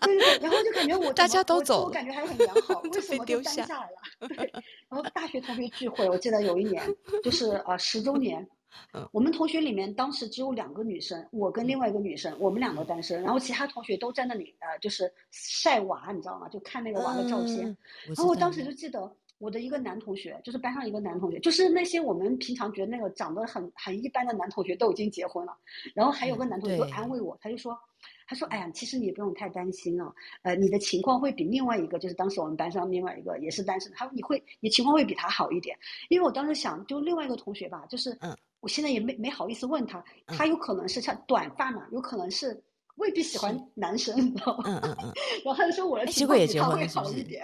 [0.00, 3.64] 对对，然后就感觉我大家都走了，我感觉还很良好， 为什么就丢下。
[3.64, 4.28] 单下来了？
[4.36, 4.52] 对，
[4.88, 6.82] 然后大学同学聚会，我记得有一年
[7.22, 8.46] 就是呃十周年，
[8.94, 16.48] 嗯我们同学里面当时只有两个女生，我跟另嗯外一个女生，我们两个单身，然后其他同学都在那里呃就是晒娃，你知道吗？
[16.48, 17.76] 就看那个娃的照片，嗯，
[18.08, 25.52] 然后我当，时就记得我的一个男同学，就是班上一个男同学，就是那些我们平常觉得那个长得很很一般的男同学都已经结婚了，
[25.94, 27.76] 然后还有个嗯，男同学就安，慰我，他就说，
[28.24, 35.76] 他说，哎呀，其实你不用太担心啊，呃，你的情况会比另外一个，就是当时我们班上另外一个也是单身，他说你会，你情况会比他好一点，
[36.08, 42.62] 因为我当时想，就另外一个同学吧，就是嗯我现在也没没好意思问他，嗯，他有可能是像短发嘛，有可能是
[42.94, 44.64] 未必喜欢，男生，你知道吗？
[44.68, 45.12] 嗯嗯嗯，
[45.44, 46.86] 然后他就说我的哎，情况比他会？
[46.86, 47.42] 好一点。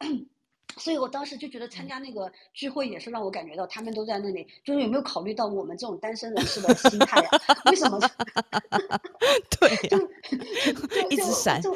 [0.00, 0.26] 嗯
[0.76, 7.30] 所以我当时就觉得参嗯，加那个聚会也是让我感觉到他们都在那里，就是有没有考虑到我们这种单身人士的心态呀？
[7.70, 7.98] 为什么
[9.60, 9.98] 对就
[11.10, 11.74] 一直闪，就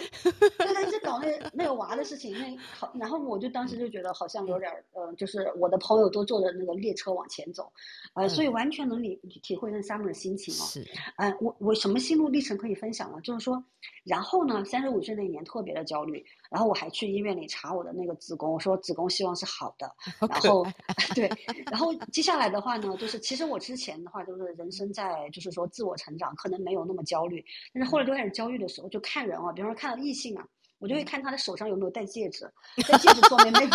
[0.58, 7.70] 对他一直搞那那个娃的事情，那好，然后我就当时嗯就觉得好像有嗯点儿呃，就是我的朋友都坐着那个列车往前走，
[8.14, 10.66] 呃，所以嗯，完全能理体会那他们的心情哦。
[10.66, 10.86] 是，
[11.18, 13.18] 嗯，我我什么心路历程可以分享呢？
[13.22, 13.62] 就是说，
[14.04, 19.92] 然后呢，三十五岁那年特别的焦虑，然后我还去医院里查我的那个子宫，我说子宫希望是好的，
[20.30, 20.64] 然后，
[21.12, 21.28] 对，
[21.68, 30.46] 然后接下来的话呢，就是其实我之前的话就是人生在就是说自我成长，可能没有那么焦虑，但是后来嗯就开始焦虑的时候，就看人啊，比方说看到异性啊，
[30.78, 32.48] 我就会嗯，看他的手上有没有戴戒指，
[32.88, 33.70] 戴戒指说明没有。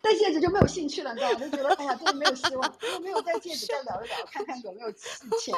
[0.00, 1.38] 戴戒指就没有兴趣了，你知道吗？
[1.40, 2.74] 就觉得哎呀，这个没有希望。
[2.80, 5.52] 如果没有戴戒指， 再聊一聊，看看有没有潜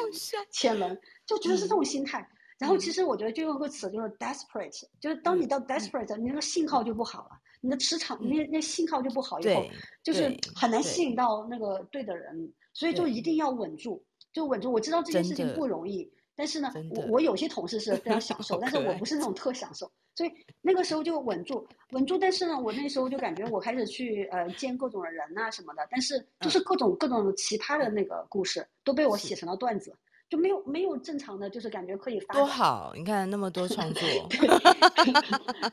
[0.51, 2.27] 潜能，就觉得是这嗯种心态。
[2.61, 2.93] 然后其嗯。
[2.93, 5.67] 实我觉得就用个词就是 desperate，就是当你嗯到嗯。
[5.67, 7.31] desperate，你那个信号就不好了，
[7.63, 9.67] 你的磁场，嗯，那那信号就不好以后，
[10.03, 14.71] 就是很难吸引到那个对的人，所以就一，定要稳住，就稳住。
[14.71, 22.19] 我知道这件事情不容易，但是呢，我我有些同事是非常享受，但是，我不是那种特享受，所以那个时候就稳住，稳住。
[22.19, 26.51] 但是呢，我那时候就感觉我开始去呃见各种的人呐、什么的，但是就嗯。
[26.51, 29.35] 是各种各种奇葩的嗯，那个故事都被我写。
[29.35, 29.97] 成了段子，
[30.31, 32.33] 就没有没有正常的，就是感觉可以发。
[32.35, 34.03] 多好，你看那么多创作，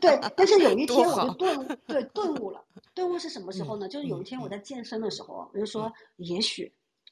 [0.02, 2.62] 对， 但是有一天我就，顿悟，对，顿悟了。
[2.96, 3.88] 顿悟是什么时候嗯呢？
[3.88, 6.70] 就是有一嗯天我嗯在健身的时候，我就嗯说，也许，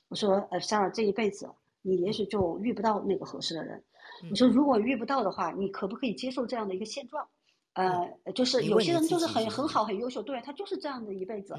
[0.09, 1.47] 我说，呃，Sarah，这一辈子
[1.83, 3.81] 你也嗯许就遇不到那个合适的人。
[4.23, 7.27] 我嗯说，如果遇不到的话，你可不可以接受这样的一个现状？
[7.73, 7.91] 嗯，
[8.23, 9.67] 呃，就是有些人就是很很？
[9.67, 11.53] 好很优秀，对他就是这样的一辈子。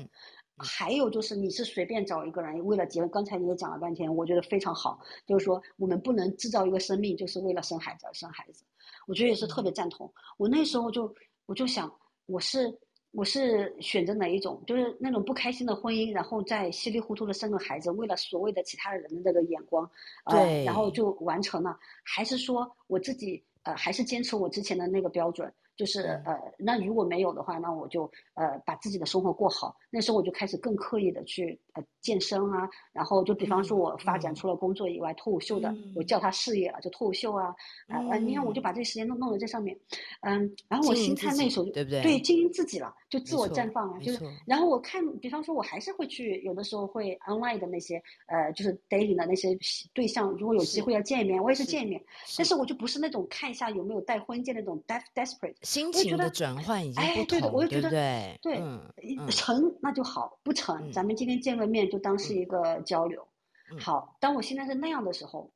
[0.59, 8.65] 还有就是你是随便找一个人为了结婚，刚才你也讲了半天，我觉得非常好，就是说我们不能制造一个生命就是为了生孩子而生孩子，
[9.07, 9.75] 我觉得也是特别嗯。
[9.75, 10.13] 赞同。
[10.39, 11.15] 我那时候就
[11.47, 11.93] 我就想，
[12.27, 12.75] 我是
[13.13, 19.91] 我是选择哪一种，就是那种不开心的婚姻，然后再稀里糊涂的生个孩子，为了所谓的其他人的这个眼光，
[20.25, 29.77] 呃，然后，就完成了，还是说我自己呃还是坚持我之前的那个标准，就是嗯呃，那如果没有的话，那我就呃把自己的生活过好。
[29.91, 37.55] 那时候我就开始更刻意的去呃健身啊，然后就比方说嗯我发展嗯除了工作以外，脱口秀的我嗯叫他事业了，就脱口秀啊，
[37.89, 39.77] 啊呃，你看我就嗯，把这时间都弄在这上面，
[40.23, 42.03] 嗯，然后我心态那时候就对不对？
[42.03, 49.57] 对经营自己了，就自我绽，放啊，就是，然后我看，比方说我还是会去有的时候会 online 的那些呃就是 dating 的那些
[49.93, 52.01] 对象，如果有机会要见面，我也是是见面，
[52.39, 55.55] 但是，我就不是那种看一下有没有带婚戒那种 des desperate。
[55.63, 58.39] 心情的转换已经不哎，对的，我同，对不就觉得，对？
[58.43, 63.27] 对，成那就好，不成，咱嗯们今天见个面就当是嗯一个交流。
[63.73, 65.51] 嗯好，当我现在是那样的时候，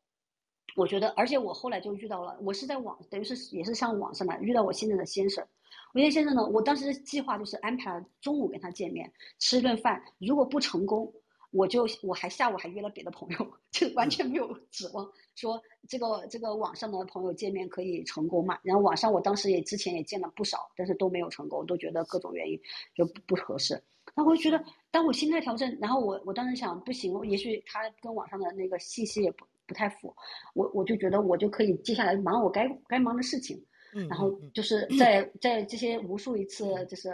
[0.77, 5.47] 我觉得，而且我后来就遇到了，我是在网，等于是也是上网上嘛，遇到我现在的先生。
[5.93, 10.03] 我现在先生呢，我当时的计划就是安排了中午跟他见面，吃一顿饭。
[10.19, 11.13] 如果不成功，
[11.53, 18.59] 我就我还下午还约了别的朋友， 就完全没有指望说这个这个网上的朋友见面可以成功嘛。
[18.63, 22.61] 然后网上我当时也之前也见了不少，但是都没有成功，都觉得各种原因
[22.95, 23.83] 就不不合适。
[24.15, 30.15] 那我就觉得，当我心态调整，然后我我当时想不行，也许他跟网上的那个信息也不不太符，
[30.55, 33.63] 我我就觉得我就可以接下来忙我该该忙的事情。
[33.95, 37.11] 嗯，然后嗯就是在在这些无数一次就是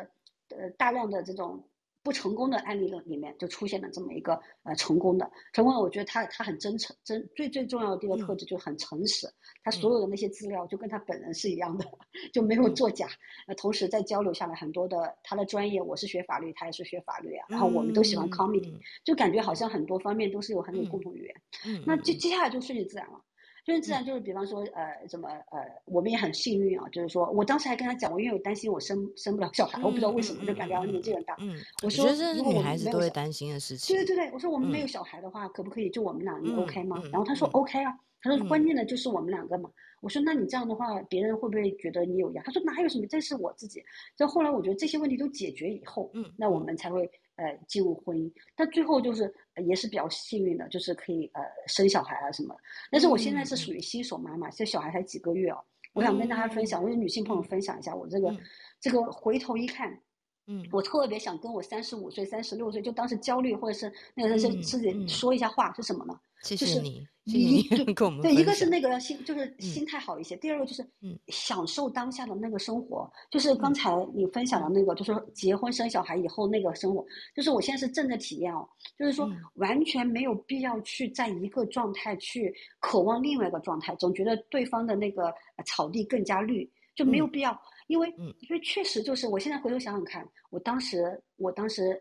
[0.50, 1.62] 呃大量的这种
[2.06, 9.26] 不成功的案例里面，就出现了这么一个呃成功的成功的，我觉得他他很真诚，真最最重要的一个特嗯质就很诚实，
[9.64, 11.84] 他所有的那些资料就跟他本人是一样的，
[12.32, 13.08] 就没有作假。
[13.48, 21.34] 呃，同时在交流下来很多的他的专业，我是学法律，他也是学法律啊，然后我们都喜欢嗯 comedy，就感觉好像很多方面都是有很有共同语言。
[21.66, 23.20] 嗯，那接接下来就顺其自然了。
[23.66, 31.36] 顺其自然就是，比方说，呃，怎么，呃，我们也很幸运啊，就是说我当时还跟他讲，我因为我担心我生生不了小孩，我不知道为什么，就感觉我年纪很大。
[31.40, 33.96] 嗯，我说这是如果我女孩子们没有小都会担心的事情。
[33.96, 37.00] 对对对对，我说我们没嗯有小孩的话，可不可以就我们俩，你嗯 OK 吗？
[37.02, 37.92] 嗯然后他说嗯 OK 啊，
[38.22, 39.68] 他说关嗯键的就是我们两个嘛。
[40.00, 42.42] 我说那你这样的话，别人会不会觉得你有压？
[42.44, 43.82] 他说哪有什么，这是我自己。
[44.16, 48.30] 就后来我觉得这些问题都解决以后，嗯那我们才会呃进入婚姻。
[48.54, 49.32] 但最后就是、呃
[49.64, 52.56] 也是比较幸运的，就是可以呃生小孩啊什么。
[52.90, 55.58] 但是我现在是嗯属于新手妈妈，这小孩才几个月哦。
[55.94, 58.38] 我想跟大家分享，我有女性朋友分享一下我这个、嗯
[58.78, 59.98] 这个回头一看，
[60.46, 66.20] 嗯我特别想跟我三十五岁、三十六岁，就当时焦虑或者是那个是嗯自己嗯说一下话是什么呢？
[66.42, 66.80] 谢就是
[67.26, 71.18] 一你对 跟我们对，一个是那个心，就是心态好一些；第二个就是嗯。
[71.28, 73.10] 享受当下的那个生活。
[73.30, 73.74] 就是刚嗯。
[73.74, 77.04] 才你分享的那个，就是结婚生小孩以后那个生活，
[77.34, 79.36] 就是我现在是正在体验哦，就是说嗯。
[79.54, 85.24] 完全没有必要去在一个状态去渴望另外一个状态，总觉得对方的那个
[85.56, 87.30] 呃草地更加绿，就没有嗯。
[87.32, 87.60] 必要。
[87.88, 88.32] 因为嗯。
[88.42, 92.00] 因为确实就是我现在回头想想看，我当时我当时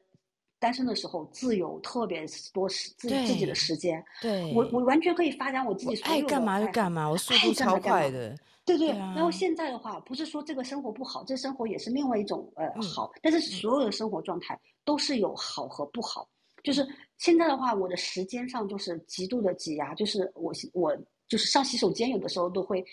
[0.59, 8.35] 单身的时候，自由特别多时自己自己的时间，对，我我完全可以发展我自己我所有的爱干嘛就干嘛，我速度超快的。
[8.65, 16.27] 对对，对然后啊现在的话，不是说这个生活不好，这生活也是另外一种呃嗯好，但是所有的生活状态都是有好和不好。
[16.63, 16.83] 就是
[17.19, 20.97] 现在的话，我的时间上就是极度的挤压，就是我我
[21.27, 22.83] 就是上洗手间有的时候都会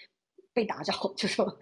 [0.53, 1.59] 被打扰， 就说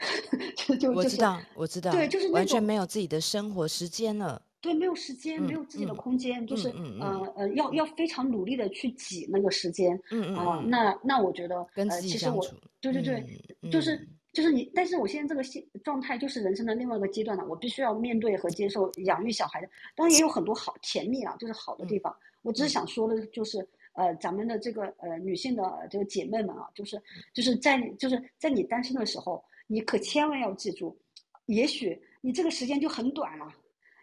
[0.57, 4.43] 就就就是我知道，我知道，对就是完全没有自己的生活时间了。
[4.61, 10.35] 对，没有时间，没嗯有自己的嗯空间，就是嗯嗯呃呃，要要非常努力的去挤那个时间嗯
[10.69, 11.67] 那那我觉得
[12.01, 12.45] 其实我
[12.81, 13.25] 对对对，
[13.63, 13.95] 嗯就是。
[13.97, 22.15] 嗯就是你，但是我现在这个心状态就是人生的另外一个阶段了，我必须要面对和接受养育小孩的，当然也有很多好甜蜜啊，就是好的地方。
[22.43, 22.71] 我只是嗯。
[22.71, 23.59] 想说的就是，
[23.95, 26.97] 呃，咱们的这个呃女性的这个姐妹们啊，就是
[27.35, 30.97] 就是在就是在你单身的时候，你可千万要记住，
[31.47, 33.53] 也许你这个时间就很短了，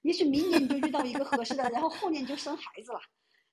[0.08, 3.00] 也许明年你就遇到一个合适的，然后后年你就生孩子了，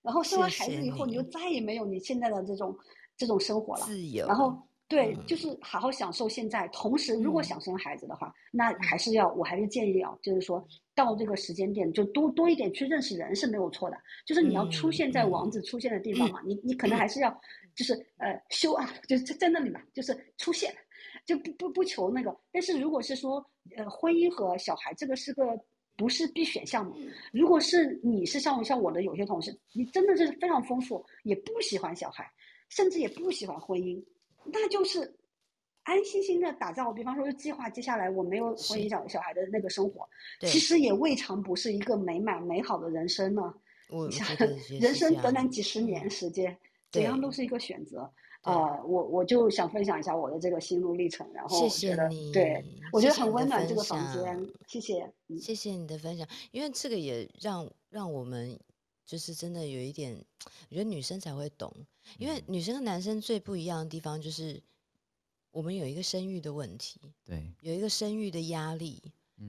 [0.02, 2.76] 然后生完孩子以后，你就再也没有你现在的这种
[3.16, 3.86] 这种生活了。
[3.86, 6.68] 自由，然后对，嗯就是好好享受现在。
[6.68, 13.96] 同时，如果嗯想生孩子的话，那还是要，我还是建议啊，就是说到这个时间点，就多多一点去认识人是没有错的。
[14.24, 17.40] 就是你要出嗯现在嗯王子出现的地方嘛，你你可能还是要，
[17.74, 20.72] 就是呃修啊，就是在在那里嘛，就是出现，
[21.26, 22.32] 就不不不求那个。
[22.52, 23.44] 但是如果是说
[23.76, 25.42] 呃婚姻和小孩，这个是个。
[25.96, 26.96] 不是必选项目。
[27.32, 32.30] 如果是你是像像我的有些同事，你真的是非常丰富，也不喜欢小孩，
[32.68, 34.02] 甚至也不喜欢婚姻，
[34.44, 35.14] 那就是
[35.84, 36.92] 安心心的打造。
[36.92, 40.08] 比方说，计划接下来我没有婚姻小小孩的那个生活，
[40.40, 43.54] 对其实也未尝不是一个美满美好的人生呢。
[43.90, 44.26] 我想
[44.80, 46.56] 人生短短几十年时间，
[46.90, 48.10] 怎样都是一个选择。
[48.44, 48.52] 对。
[48.52, 55.10] 呃，我我就想分享一下我的这个心路历程，然后谢我觉得谢你，对我觉得很温暖这个房间，谢谢。
[55.28, 55.40] 嗯。
[55.40, 58.58] 谢谢你的分享，因为这个也让让我们
[59.06, 60.14] 就是真的有一点，
[60.68, 61.74] 我觉得女生才会懂，
[62.18, 62.44] 因为嗯。
[62.48, 64.62] 女生跟男生最不一样的地方就是
[65.50, 69.00] 我们有一个生育的问题，对，有一个生育的压力，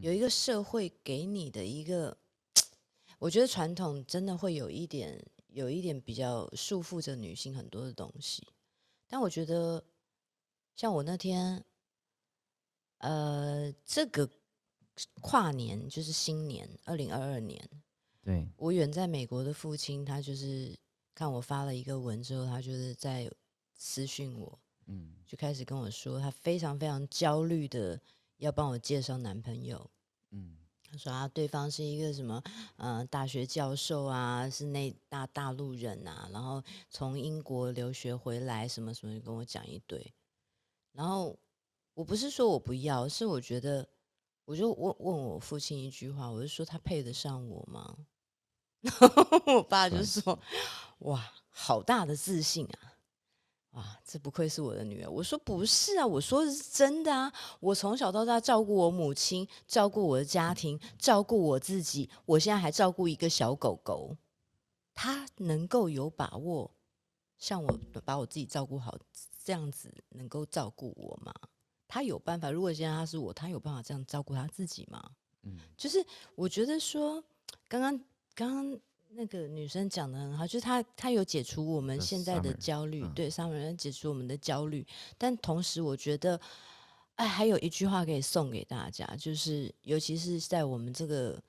[0.01, 2.15] 有嗯一个社会给你的一个，
[3.19, 5.19] 我觉得传统真的会有一点
[5.49, 8.45] 有一点比较束缚着女性很多的东西，
[9.07, 9.83] 但我觉得
[10.75, 11.63] 像我那天，
[12.97, 14.29] 呃，这个
[15.21, 17.69] 跨年就是新年，二零二二年，
[18.21, 20.77] 对，我远在美国的父亲，他就是
[21.13, 23.31] 看我发了一个文之后，他就是在
[23.75, 28.01] 私讯我，嗯就开始跟我说，他非常非常焦虑的
[28.37, 29.89] 要帮我介绍男朋友。
[30.31, 30.64] 嗯他
[30.97, 32.41] 说啊，对方是一个什么
[32.77, 40.13] 呃大学教授啊，是那大大陆人啊，然后从英国留学回来，什么什么，跟我讲一堆。
[40.93, 41.37] 然后
[41.93, 43.87] 我不是说我不要，是我觉得，
[44.45, 47.97] 我就问问我父亲一句话，我就说他配得上我吗？
[48.85, 50.39] 然后我爸就说
[50.99, 52.94] ：“哇，好大的自信啊！
[53.75, 57.31] 哇，这不愧是我的女儿。”我说：“不是啊，我说的是真的啊！
[57.59, 64.15] 我从小到大照顾我母亲，照顾我的家庭，照顾我自己，我现在还照顾一个小狗狗。
[64.93, 66.71] 他能够有把握
[67.37, 68.97] 像我把我自己照顾好，
[69.43, 71.33] 这样子能够照顾我吗？
[71.87, 72.49] 他有办法？
[72.49, 75.11] 如果现在他是我，他有办法这样照顾他自己吗？
[75.43, 76.03] 嗯，就是
[76.33, 77.21] 我觉得说，
[77.67, 77.99] 刚刚
[78.33, 78.79] 刚刚
[79.15, 84.85] 那个女生讲的很好，就是她她有解除我们呃现在的焦虑，嗯对 Summer 解除我们的焦虑，
[85.17, 86.39] 但同时我觉得，
[87.15, 91.41] 哎，还有一句话可以送给大家，就是尤其是在我们这个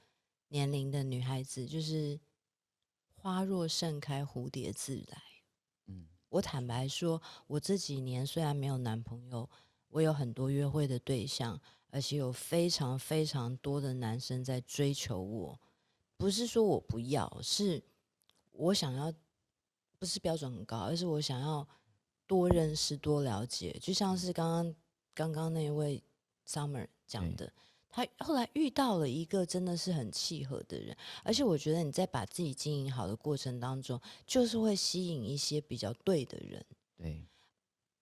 [0.49, 2.19] 年龄的女孩子，就是
[3.17, 5.23] 花若盛开，蝴蝶自来。
[5.89, 9.49] 嗯我坦白说，我这几年虽然没有男朋友，
[9.89, 11.61] 我有很多约会的对象，
[11.91, 15.59] 而且有非常非常多的男生在追求我。
[16.17, 17.83] 不是说我不要，是
[18.53, 19.13] 我想要，
[19.99, 21.67] 不是标准很高，而是我想要
[22.27, 23.77] 多认识、多了解。
[23.81, 24.75] 就像是刚刚
[25.15, 26.03] 刚刚那位
[26.49, 27.53] Summer 讲的，
[27.89, 36.65] 他后来遇到了一个真的是很契合的人，而且我觉得你在把自己经营好的过程当中，就是会吸引一些比较对的人。
[36.97, 37.27] 对，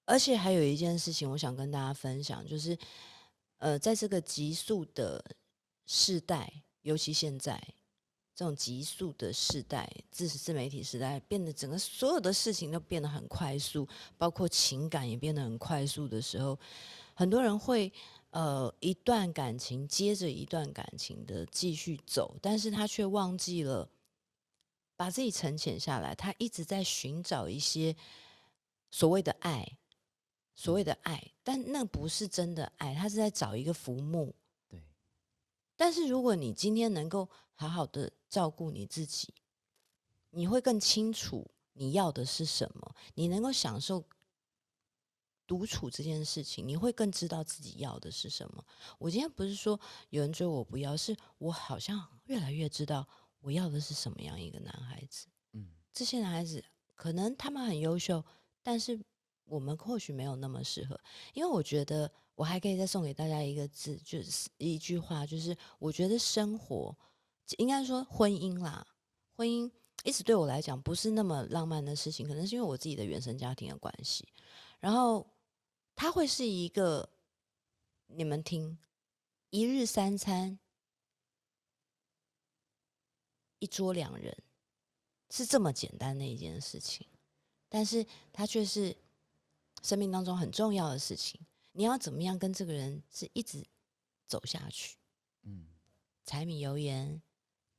[0.04, 2.76] 而且还有一件事情，我想跟大家分享，就是
[3.58, 5.24] 呃，在这个急速的
[5.86, 6.52] 世代，
[6.82, 7.60] 尤其现在
[8.34, 13.86] 这种急速的世代，自自媒体时代，变得整个所有的事情都变得很快速，
[14.18, 16.58] 包括情感也变得很快速的时候，
[17.14, 17.92] 很多人会
[18.30, 23.88] 呃一段感情接着一段感情的继续走，但是他却忘记了
[24.96, 27.94] 把自己沉潜下来，他一直在寻找一些
[28.90, 29.78] 所谓的爱，
[30.56, 34.34] 所谓的爱，但那不是真的爱，他是在找一个浮木。
[35.76, 39.34] 对，但是如果你今天能够好好的照顾你自己，
[40.30, 44.04] 你会更清楚你要的是什么，你能够享受
[45.46, 48.64] 独处这件事情，你会更知道自己要的是什么。
[48.98, 49.78] 我今天不是说
[50.10, 53.06] 有人追我不要，是我好像越来越知道
[53.40, 55.26] 我要的是什么样一个男孩子。
[55.52, 56.64] 嗯这些男孩子
[56.94, 58.24] 可能他们很优秀，
[58.62, 58.98] 但是
[59.44, 60.98] 我们或许没有那么适合。
[61.34, 66.96] 因为我觉得我还可以再送给大家一个字，就是一句话，就是我觉得生活
[67.58, 68.86] 应该说婚姻啦，
[69.36, 69.70] 婚姻
[70.02, 74.28] 一直对我来讲不是那么浪漫的事情，可能是因为我自己的原生家庭的关系。
[74.80, 75.26] 然后
[75.94, 77.08] 它会是一个
[78.06, 78.78] 你们听
[79.50, 80.58] 一日三餐，
[83.58, 84.36] 一桌两人。
[85.30, 87.04] 是这么简单的一件事情，
[87.68, 88.96] 但是它却是
[89.82, 91.40] 生命当中很重要的事情。
[91.76, 93.66] 你要怎么样跟这个人是一直
[94.26, 94.96] 走下去？
[95.42, 95.68] 嗯
[96.24, 97.20] 柴米油盐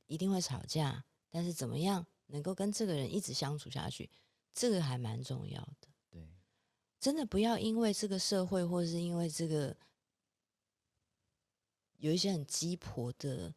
[0.06, 4.08] 一定会吵架，但是怎么样能够跟这个人一直相处下去，
[4.54, 5.88] 这个还蛮重要的。
[6.10, 6.28] 对，
[7.00, 9.76] 真的不要因为这个社会，或者是因为这个
[11.96, 13.52] 有一些很鸡婆的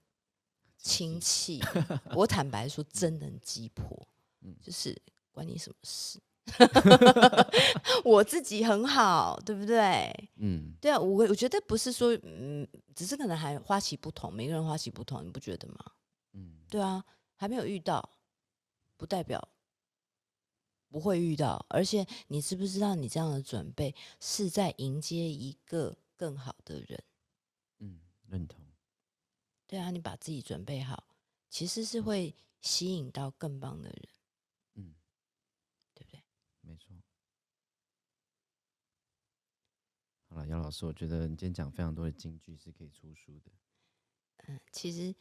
[0.77, 1.59] 亲戚，
[2.15, 4.07] 我坦白说，真的很鸡婆，
[4.39, 4.99] 嗯就是
[5.31, 6.19] 关你什么事？
[8.03, 10.11] 我自己很好，对不对？
[10.37, 15.77] 嗯对啊，我我觉得不是说，嗯，只是可能还花期不同，每个人花期不同，你不觉得吗？
[16.33, 17.03] 嗯对啊，
[17.35, 18.17] 还没有遇到，
[18.97, 19.49] 不代表
[20.89, 21.65] 不会遇到。
[21.69, 27.03] 而且你知不知道，你这样的准备是在迎接一个更好的人？
[27.79, 28.59] 嗯，认同。
[29.67, 31.03] 对啊，你把自己准备好，
[31.49, 34.09] 其实是会吸引到更棒的人，
[34.75, 34.95] 嗯，
[35.93, 36.23] 对不对？
[36.61, 36.95] 没错。
[40.28, 43.51] 好了，姚老师，我觉得你今天讲非常多的金句是可以出书的。
[44.47, 45.13] 嗯，其实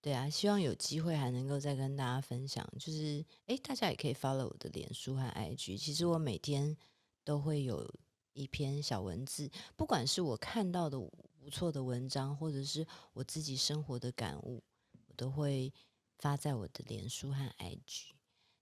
[0.00, 2.66] 对啊，希望有机会还能够再跟大家分享。
[2.78, 5.78] 就是哎，大家也可以 follow 我的脸书和 IG。
[5.78, 6.76] 其实我每天
[7.24, 7.92] 都会有
[8.32, 14.62] 一篇小文字，不管是我看到的不错的文章，或者是我自己生活的感悟，
[15.08, 15.72] 我都会
[16.18, 18.12] 发在我的脸书和 IG。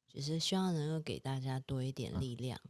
[0.08, 2.60] 就是希望能够给大家多一点啊力量。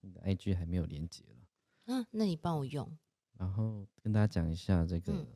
[0.00, 1.39] 你的 IG 还没有连接了，
[1.86, 2.98] 嗯、那你帮我用。
[3.32, 5.26] 然后跟大家讲一下这个、嗯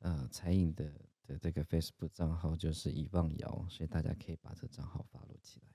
[0.00, 0.90] 呃彩影的
[1.26, 5.66] 的这个 Facebook 账号就是遗忘瑶，所以大家可以把这账号发落起来。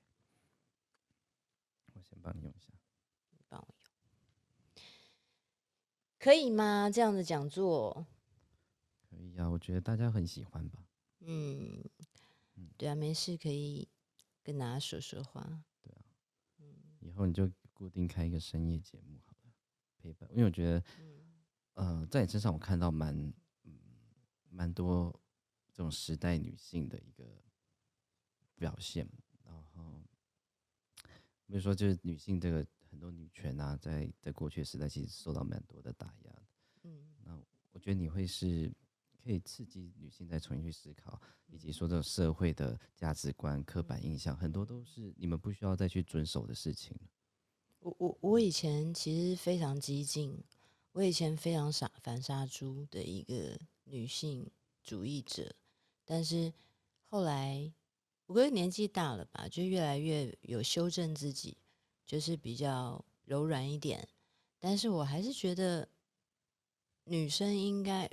[1.94, 2.74] 我先帮你用一下。
[3.30, 4.84] 你帮我用，
[6.18, 6.90] 可以吗？
[6.90, 8.08] 这样的讲座，
[9.08, 10.84] 可以啊，我觉得大家很喜欢吧。
[11.20, 11.84] 嗯
[12.56, 13.88] 嗯，对啊，没事可以
[14.42, 15.64] 跟大家说说话。
[15.84, 16.02] 对啊
[17.00, 19.15] 以后你就固定开一个深夜节目
[20.06, 20.30] 陪伴。
[20.32, 20.84] 因为我觉得，
[21.74, 23.16] 呃，在你身上我看到蛮，
[23.64, 23.74] 嗯，
[24.50, 25.12] 蛮多
[25.74, 27.24] 这种时代女性的一个
[28.56, 29.10] 表现。
[29.44, 30.04] 然后，
[31.48, 36.44] 比如说，就是女性这个很多女权啊，在在过去时代其实受到蛮多的打压的。
[36.84, 37.36] 嗯那
[37.72, 38.72] 我觉得你会是
[39.24, 46.96] 可以刺激女性再重新去思考，以及说这种社会的价值观、刻板印象，很多都是你们不需要再去遵守的事情。
[47.86, 50.44] 我我我以前其实非常激进，
[50.94, 54.50] 我以前非常傻反杀猪的一个女性
[54.82, 55.56] 主义者，
[56.04, 56.52] 但是
[57.04, 57.72] 后来
[58.26, 61.60] 我觉得年纪大了吧，就越来越有修正自己，
[62.08, 64.10] 就是比较柔软一点。
[64.58, 65.88] 但是我还是觉得
[67.04, 68.10] 女生应该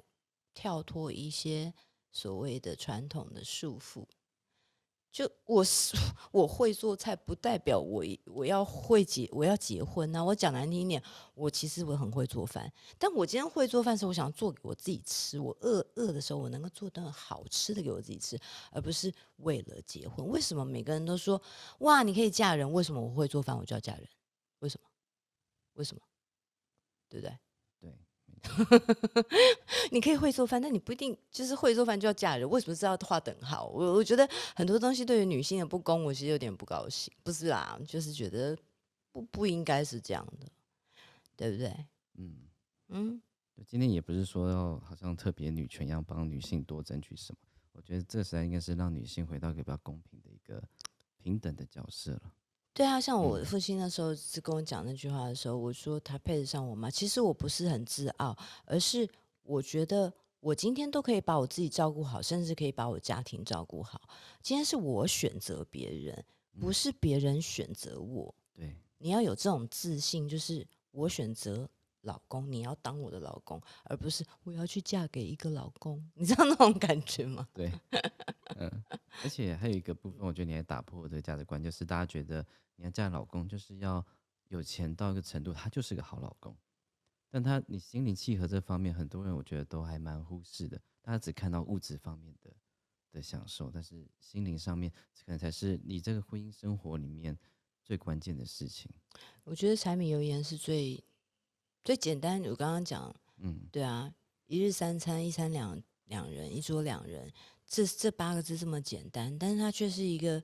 [0.52, 1.72] 跳脱一些
[2.10, 4.06] 所谓的传统的束缚。
[5.12, 5.94] 就我是
[6.32, 11.02] 我会做菜，不代表我我要会结我要结婚呐、我讲难听一点，
[11.34, 18.38] 我其实我很会做饭，但我今天会做饭是我想做给我自己吃，我饿饿的时候我能够做顿好吃的给我自己吃，
[18.70, 20.26] 而不是为了结婚。
[20.28, 21.40] 为什么每个人都说
[21.80, 22.72] 哇你可以嫁人？
[22.72, 24.08] 为什么我会做饭我就要嫁人？
[24.60, 24.88] 为什么？
[25.74, 26.00] 为什么？
[27.10, 27.36] 对不对？
[28.42, 29.22] 对，
[29.92, 32.48] 你可以会做饭，但你不一定就是会做饭就要嫁人。
[32.50, 33.66] 为什么是要画等号？
[33.68, 37.12] 我我觉得很多东西对于女性的不公，我其实有点不高兴。
[37.22, 38.58] 不是啦，就是觉得
[39.12, 40.46] 不不应该是这样的，
[41.36, 41.72] 对不对？
[42.16, 42.36] 嗯。
[42.94, 43.22] 嗯，
[43.66, 47.38] 今天也不是说要好像特别女权一样帮女性多争取什么，
[47.72, 50.62] 我觉得这个时代应该是让女性回到一个比较公平的一个
[51.16, 52.34] 平等的角色了。
[52.74, 56.90] 对啊，像我嗯父亲那时候是跟我讲那句话的时候，我说他配得上我吗？
[56.90, 59.08] 其实我不是很自傲，而是
[59.42, 64.00] 我觉得我今天都可以把我自己照顾好，甚至可以把我家庭照顾好。
[64.40, 66.24] 今天是我选择别人，
[66.58, 68.34] 不嗯是别人选择我。
[68.54, 71.68] 对，你要有这种自信，就是我选择
[72.00, 76.02] 老公，你要当我的老公，而不是我要去嫁给一个老公。
[76.14, 77.46] 你知道那种感觉吗？
[77.52, 77.70] 对，
[78.56, 78.84] 嗯，
[79.22, 82.44] 而且还有一个部分，我觉得你还打破这个价值观，就是大家觉得
[82.76, 84.04] 你要嫁老公就是要
[84.48, 86.56] 有钱到一个程度，他就是个好老公。
[87.30, 92.50] 但他你心灵契合这方面，很多人我觉得都还蛮忽视的，大家只看到物质方面的
[93.10, 94.90] 的享受，但是心灵上面
[95.24, 97.38] 可能才是你这个婚姻生活里面
[97.82, 98.90] 最关键的事情。
[99.44, 101.02] 我觉得柴米油盐是最
[101.82, 102.42] 最简单。
[102.44, 104.12] 我刚刚讲，嗯，对啊，
[104.46, 107.32] 一日三餐，一餐两两人，一桌两人，
[107.72, 110.42] 这这八个字这么简单，但是它却是一个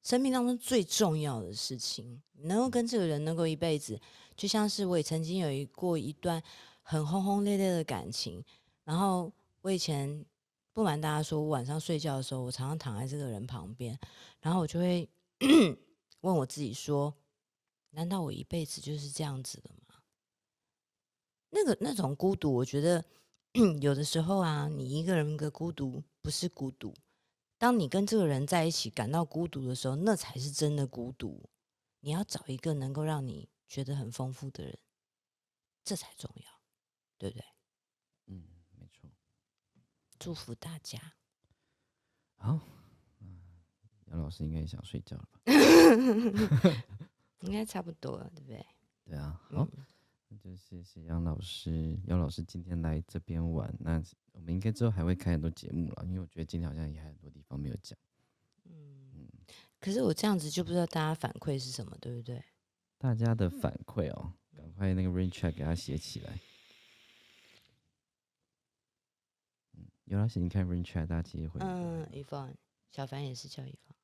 [0.00, 2.22] 生命当中最重要的事情。
[2.42, 4.00] 能够跟这个人能够一辈子，
[4.36, 6.40] 就像是我也曾经有一过一段
[6.82, 8.40] 很轰轰烈烈的感情，
[8.84, 10.24] 然后我以前
[10.72, 13.98] 不瞒大家说，我晚上睡觉的时候，我常常躺在这个人旁边，
[14.40, 15.08] 然后我就会
[16.22, 17.12] 问我自己说：
[17.90, 19.96] 难道我一辈子就是这样子的吗？
[21.50, 23.04] 那个那种孤独，我觉得
[23.80, 26.94] 有的时候啊，你一个人的孤独不是孤独，
[27.58, 31.48] 当你跟这个人在一起感到孤独的时候，那才是真的孤独。
[32.00, 34.78] 你要找一个能够让你觉得很丰富的人，
[35.84, 36.42] 这才重要，
[37.18, 37.44] 对不对？
[38.26, 38.44] 嗯，
[38.76, 39.10] 没错。
[40.18, 41.14] 祝福大家。
[42.36, 42.60] 好，
[43.20, 43.40] 嗯，
[44.06, 45.40] 杨老师应该也想睡觉了吧？
[47.40, 48.64] 应该差不多了，对不对？
[49.04, 49.66] 对啊，好，
[50.36, 54.02] 就谢谢杨老师，杨老师今天来这边玩，那
[54.32, 57.98] 我们应该之后还会开很多节目了，因为我觉得今天好像也还很多地方没有讲。
[58.64, 59.26] 嗯，
[59.80, 62.44] 可是我这样子就不知道大家反馈是什么，对不对？
[62.98, 66.38] 大家的反馈哦，赶快那个 rain check 给他写起来。
[69.72, 72.56] 嗯，有老师，你看 rain check，大家其实会嗯，一凡，
[72.90, 73.96] 小凡也是叫一凡，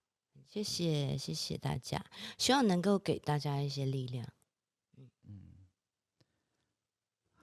[0.49, 2.05] 谢谢谢谢大家，
[2.39, 4.33] 希望能够给大家一些力量。
[4.97, 5.11] 嗯，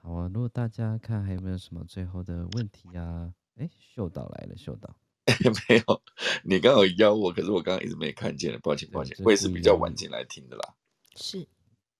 [0.02, 0.30] 好啊。
[0.34, 3.32] 如果大家看还有没有什么最后的问题啊？
[3.54, 4.96] 哎，秀导来了，秀导。
[5.68, 6.02] 没有，
[6.42, 10.74] 你刚好邀我，可是我刚刚一直没看见，抱歉抱歉，我也是比较晚进来听的啦。
[11.14, 11.46] 是，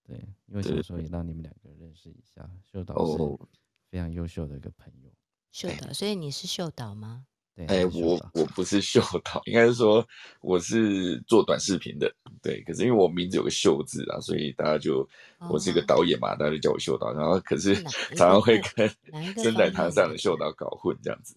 [0.03, 3.49] 对，因为对想说也让你们两个认识一下，秀导哦是
[3.91, 5.11] 非常优秀的一个朋友。
[5.53, 7.27] 秀导，所以你是秀导吗？
[7.55, 10.07] 对，哎，我我不是秀导， 应该是说
[10.41, 12.11] 我是做短视频的，
[12.43, 12.63] 对。
[12.63, 15.07] 可是因为我名字有个秀字啊，所以大家就
[15.51, 17.13] 我是一个哦导演嘛，大家就叫我秀导。
[17.13, 17.75] 然后可是
[18.17, 21.35] 常常会跟哪一 个生在方面的堂上的秀导搞混这样子。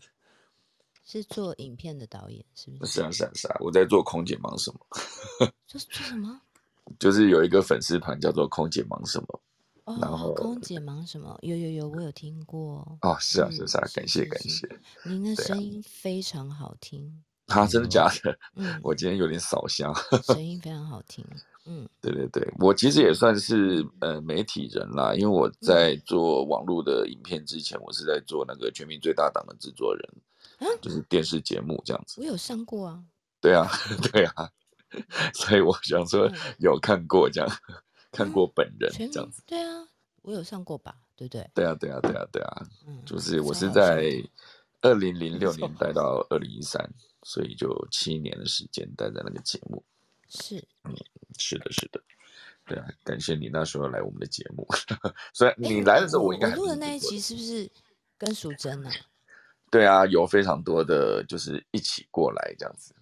[1.03, 2.93] 是做影片的导演，是不是？
[2.93, 4.79] 是啊是啊是啊，我在做空姐忙什么，
[5.67, 6.41] 做做什么？
[6.97, 9.39] 就是有一个粉丝团叫做空姐忙什么。
[9.85, 11.37] 然哦，后空姐忙什么？
[11.43, 12.97] 有有有，我有听过。
[13.01, 14.67] 哦，是啊是嗯啊感谢感谢。
[15.05, 18.37] 您的声音非常好听， 啊，真的假的？
[18.55, 19.93] 嗯，我今天有点扫香。
[20.23, 21.23] 声 音非常好听，
[21.65, 30.09] 嗯对对对，我其实也算是呃媒体人啦，因为我在做网络的影片之前，我是在做那个《全民最大党》的制作人，
[30.59, 32.19] 啊就是电视节目这样子。
[32.21, 33.03] 我有上过啊，
[33.39, 33.69] 对啊，
[34.11, 34.49] 对啊，
[35.35, 37.49] 所以我想说嗯有看过这样，
[38.15, 39.43] 看过本人这样子。
[39.45, 39.87] 对啊，
[40.21, 40.95] 我有上过吧？
[41.15, 41.49] 对不对？
[41.53, 44.29] 对啊，对啊，对啊，对啊，嗯，就是我是在的
[44.81, 46.87] 二零零六年待到二零一三，
[47.23, 49.83] 所以就七年的时间待在那个节目。
[50.27, 50.93] 是嗯
[51.37, 52.01] 是的，是的，
[52.65, 54.67] 对啊，感谢你那时候来我们的节目。
[55.33, 57.69] 虽然你来的时候，我应该还录的那一不是不是
[58.17, 58.91] 跟淑珍啊？
[59.71, 62.93] 对啊，有非常多的就是一起过来这样子。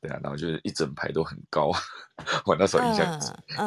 [0.00, 1.72] 对啊，然后就是一整排都很高，
[2.44, 3.16] 我那时候印象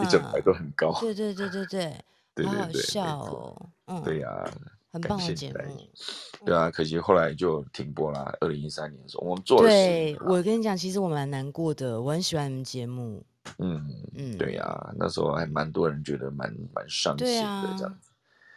[0.03, 0.93] 一整排嗯都很高。
[0.99, 1.95] 对对对对对，
[2.35, 4.51] 对好好对对没笑错哦，嗯，对呀、
[4.91, 5.89] 很棒的节目。
[6.45, 8.31] 对啊，可惜后来就停播啦。
[8.41, 13.25] 二零一三年的时候，我们做了对我跟你讲，其实我蛮难过的，我很喜欢你们节目。
[13.57, 13.83] 嗯
[14.15, 17.33] 嗯对呀、那时候还蛮多人觉得蛮蛮伤心的
[17.77, 18.11] 这样子。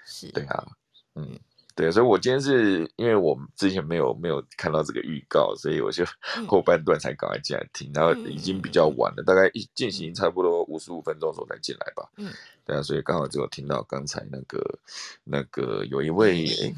[0.04, 0.66] 是，对啊，
[1.14, 1.38] 嗯，
[1.74, 6.04] 对，所以我今天是因为我们之前没有没有看到这个预告，所以我就
[6.36, 12.08] 嗯后半段才赶快进来听，然后已经比较晚了，大概一进行差不多五十五分钟的时候才进来吧。
[12.16, 12.30] 嗯，
[12.64, 14.78] 对啊，所以刚好只有听到刚才那个
[15.24, 16.74] 那个有一位嗯。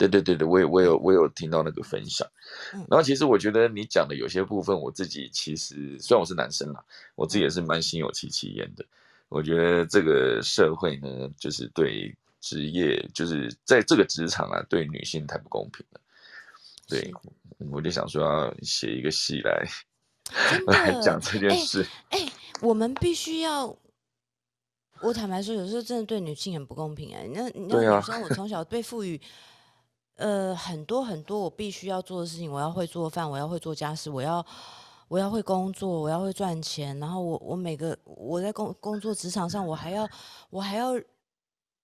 [0.00, 2.26] 对对对对，我有我有我有听到那个分享，
[2.72, 6.82] 嗯然后其实我觉得你讲的有些部分，我自己其实虽然我是男生啦，
[7.14, 8.82] 我自己也是蛮心有戚戚焉的。
[9.28, 16.00] 我觉得这个社会呢，就是对职业，就是在这个职场啊，对女性太不公平了。
[16.88, 17.12] 对
[17.70, 19.68] 我就想说要写一个戏来
[20.66, 21.86] 来讲这件哎事。
[22.08, 22.18] 哎、
[22.62, 23.76] 我们必须要。
[25.02, 29.20] 我坦白说，有时候真的对女性很不公平哎、那那女生，我从小被赋予，
[30.16, 34.44] 呃，很多很多我必须要做的事情，我要会做饭，我要会做家事，我要
[35.08, 40.08] 我要会工作，我要会赚钱，然后我我每个我在工工作职场上，我还要
[40.50, 41.00] 我还要。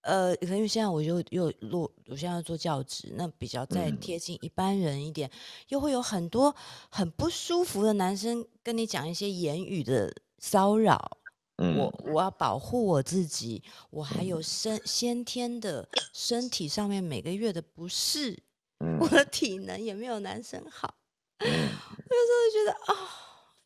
[0.07, 5.29] 呃，可能因为现在我又又落，我现在要做教职，那比较再嗯贴近一般人一点，
[5.69, 6.55] 又会有很多
[6.89, 11.19] 很不舒服的男生跟你讲一些言语的骚扰。
[11.59, 18.39] 嗯我我要保护我自己，我还有身先天的身体上面每个月的不适，
[18.79, 20.95] 嗯我的体能也没有男生好。
[21.39, 23.11] 嗯，有时候就觉得啊、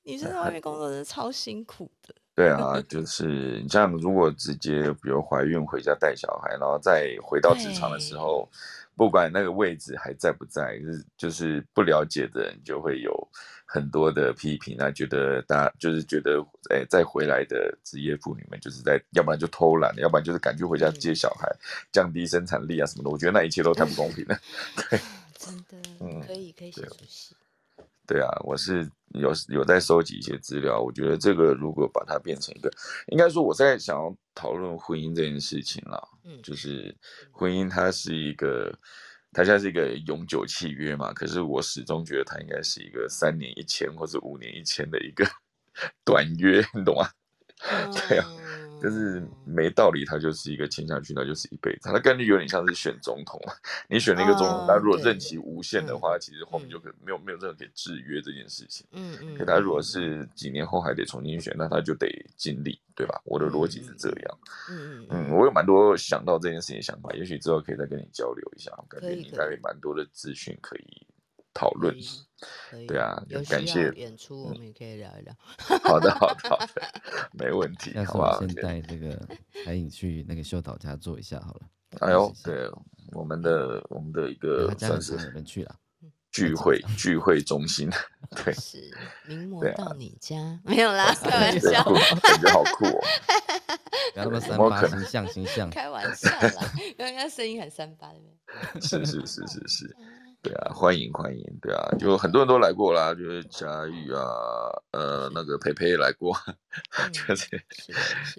[0.04, 2.14] 女生在外面工作真的超辛苦的。
[2.40, 8.48] 对啊，就是你像如果直接比如怀孕回家带小孩，然后再回到职场的时候，
[8.96, 13.28] 不管那个位置还在不在，就是就是不了解的人就会有
[13.66, 21.46] 很多的批评啊，觉得大家就是觉得，哎，再回来的职业妇女们就是在，要不然就偷懒，要不然就是赶去回家接小孩，
[21.92, 23.10] 降低生产力啊什么的。
[23.10, 24.38] 我觉得那一切都太不公平了。
[24.88, 24.98] 对
[25.36, 27.36] 真的，嗯可以可以写对出戏。
[28.10, 32.68] 对啊，我是有有在收集一些资料，我觉得这个如果把它变成一个，
[33.06, 36.92] 应该说我在想要讨论婚姻这件事情了，嗯就是
[37.30, 38.76] 婚姻它是一个，
[39.32, 45.24] 它现在是一个永久契约嘛，可是我始终觉得它应该是一个三年一签或者五年一签的一个
[46.04, 47.08] 短约，你懂吗？
[48.08, 48.26] 对啊，
[48.82, 51.80] 就是嗯没道理，他就是一个签下去，那就是一辈子。
[51.82, 53.40] 他的概率有点像是选总统，
[53.88, 58.86] 你选了一个总统，他如果任期无限的嗯话，其实后面嗯就可没有没有任何可以制约这件事情。
[58.92, 62.06] 嗯嗯，可他如果嗯是几年后还得重新选，那他就得
[62.36, 63.20] 尽力，对吧？
[63.24, 64.38] 我的逻辑是这样。
[64.70, 71.06] 嗯嗯嗯，我有蛮多想到这件事情的想法，也许之后可以再跟你交流一下，感觉你应该有蛮多的资讯可以
[71.52, 71.94] 讨论
[72.86, 75.34] 对啊有感谢演出，我们也可以聊一聊。
[75.82, 76.68] 好的， 好的，好的，
[77.32, 78.38] 没问题，下次好我？
[78.38, 79.20] 先带这个
[79.64, 81.60] 海颖去那个秀导家坐一下好了。
[82.00, 82.70] 哎呦对，
[83.12, 85.74] 我们的我们的一对个算是很常有人去了。
[86.32, 87.90] 聚会聚会中心，
[88.44, 88.78] 对，是
[89.26, 91.82] 名模到你家 没有啦，开玩对笑，，
[92.22, 93.00] 感觉好酷哦。
[94.14, 95.68] 不要那么三八形象形象。
[95.68, 98.80] 开玩笑啦，因为他声音很三八的。
[98.80, 99.96] 是是是是是，
[100.42, 104.22] 对啊，欢迎欢迎，对啊，就很多人都来过啦，就是佳玉啊，
[104.92, 106.34] 呃，那个培培也来过，
[106.98, 107.46] 嗯就是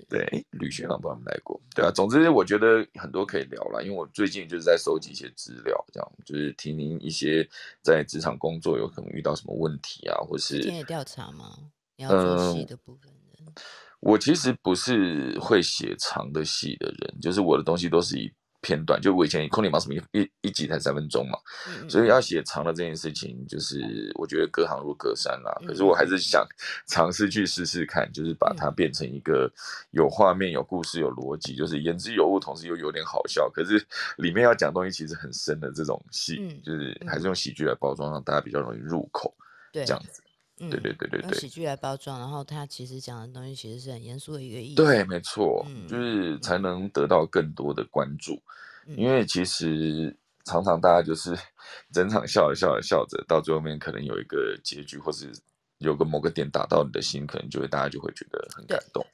[0.10, 7.47] 对，诶吕学长帮我们来过，对啊，总之我觉得很多可以聊啦，因为我最近就是在收集一些资料，这样就是听听一些
[7.84, 11.72] 在职场工作有可能遇到什么问题啊，或是田野调查吗？
[11.97, 13.62] 你要做戏嗯的部分的，
[13.99, 18.32] 我其实不是会写长的戏的人，就是我的东西都是以
[18.62, 21.38] 片段，就我以前空灵毛什么一一一集才三分钟嘛，
[21.82, 25.51] 嗯所以要写长的这件事情，就是我觉得隔行如隔山啦。
[25.62, 26.45] 嗯可是我还是想
[26.88, 29.51] 尝试去试试看，就是把它变成一个
[29.91, 33.49] 有画面、有故事、有逻辑，就是言之有物，同时又有点好笑。
[33.49, 33.84] 可是
[34.18, 39.34] 里面要讲东西其实很深的这种戏，嗯就是还是用喜剧来包装，让大家比较容易入口，
[39.72, 40.20] 对这样子。
[40.62, 44.76] 嗯对对对对喜剧来包装，然后他其实讲的东西其实是很严肃的一个意义。
[44.76, 48.41] 对，没错，嗯就是才能得到更多的关注。
[48.88, 51.36] 嗯，因为其实常常大家就是
[51.91, 55.32] 整场笑着笑着笑着，到最后面可能有一个结局，或是
[55.80, 59.05] 有个某个点打到你的心，可能就会大家就会觉得很感动。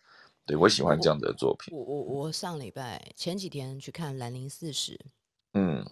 [0.45, 1.77] 对我喜欢这样子的作品。
[1.77, 4.93] 我我我上礼拜前几天去看《兰陵四十》，
[5.53, 5.85] 嗯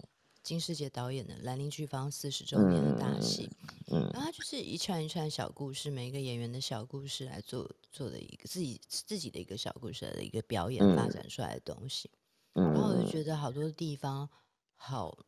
[0.46, 3.50] 金世杰导演的《兰陵剧坊四十周年》的大戏，
[3.90, 12.08] 嗯然后它就是一串一串小故事，每一个演员的小故事来做做的一个自己自己的一个小故事的一个表演发嗯展出来的东西。
[12.54, 14.30] 嗯然后我就觉得好多地方
[14.76, 15.18] 好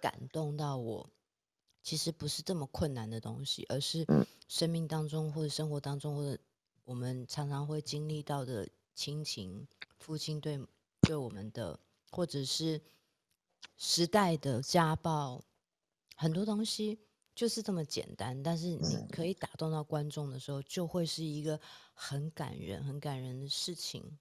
[0.00, 1.08] 感动到我，
[1.84, 6.42] 其实不是这么困难的东西，而是嗯生命当中或者生活当中或者
[6.82, 9.68] 我们常常会经历到的亲情，
[10.00, 10.58] 父亲对
[11.02, 11.78] 对我们的，
[12.10, 12.80] 或者是
[13.76, 15.42] 时代的家暴，
[16.16, 16.98] 很多东西
[17.34, 21.60] 就是这么简单，但是你可以打动到观众的时候，就会是一个
[21.92, 24.18] 很感人、很感人的事情。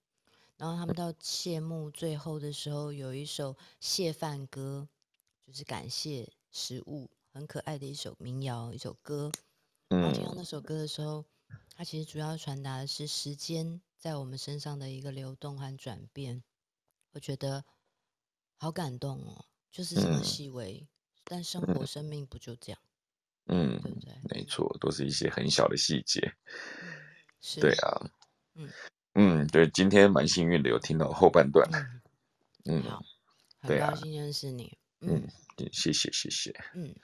[0.58, 4.88] 然后他们到谢幕最后的时候，有一首谢饭歌，
[5.46, 9.32] 就是感谢食物，很可爱的一首民谣，一首歌。
[9.90, 11.24] 我听到嗯那首歌的时候，
[11.76, 16.42] 它其实主要传达的是时间在我们身上的一个流动和转变。
[17.12, 17.64] 我觉得
[18.58, 20.88] 好感动哦，就是这么嗯细微，
[21.24, 22.80] 但生活生命不就这样，
[23.48, 24.14] 嗯对，不对？
[24.30, 26.34] 没错，都是一些很小的细节。
[27.42, 28.12] 是，对啊，
[28.56, 28.70] 嗯
[29.14, 31.70] 嗯，对，今天蛮幸运的，有听到后半段。
[32.66, 33.02] 嗯，嗯好，
[33.62, 34.78] 很高兴认识你。
[35.02, 35.22] 嗯
[35.58, 36.52] 嗯，谢谢谢谢。
[36.74, 36.96] 嗯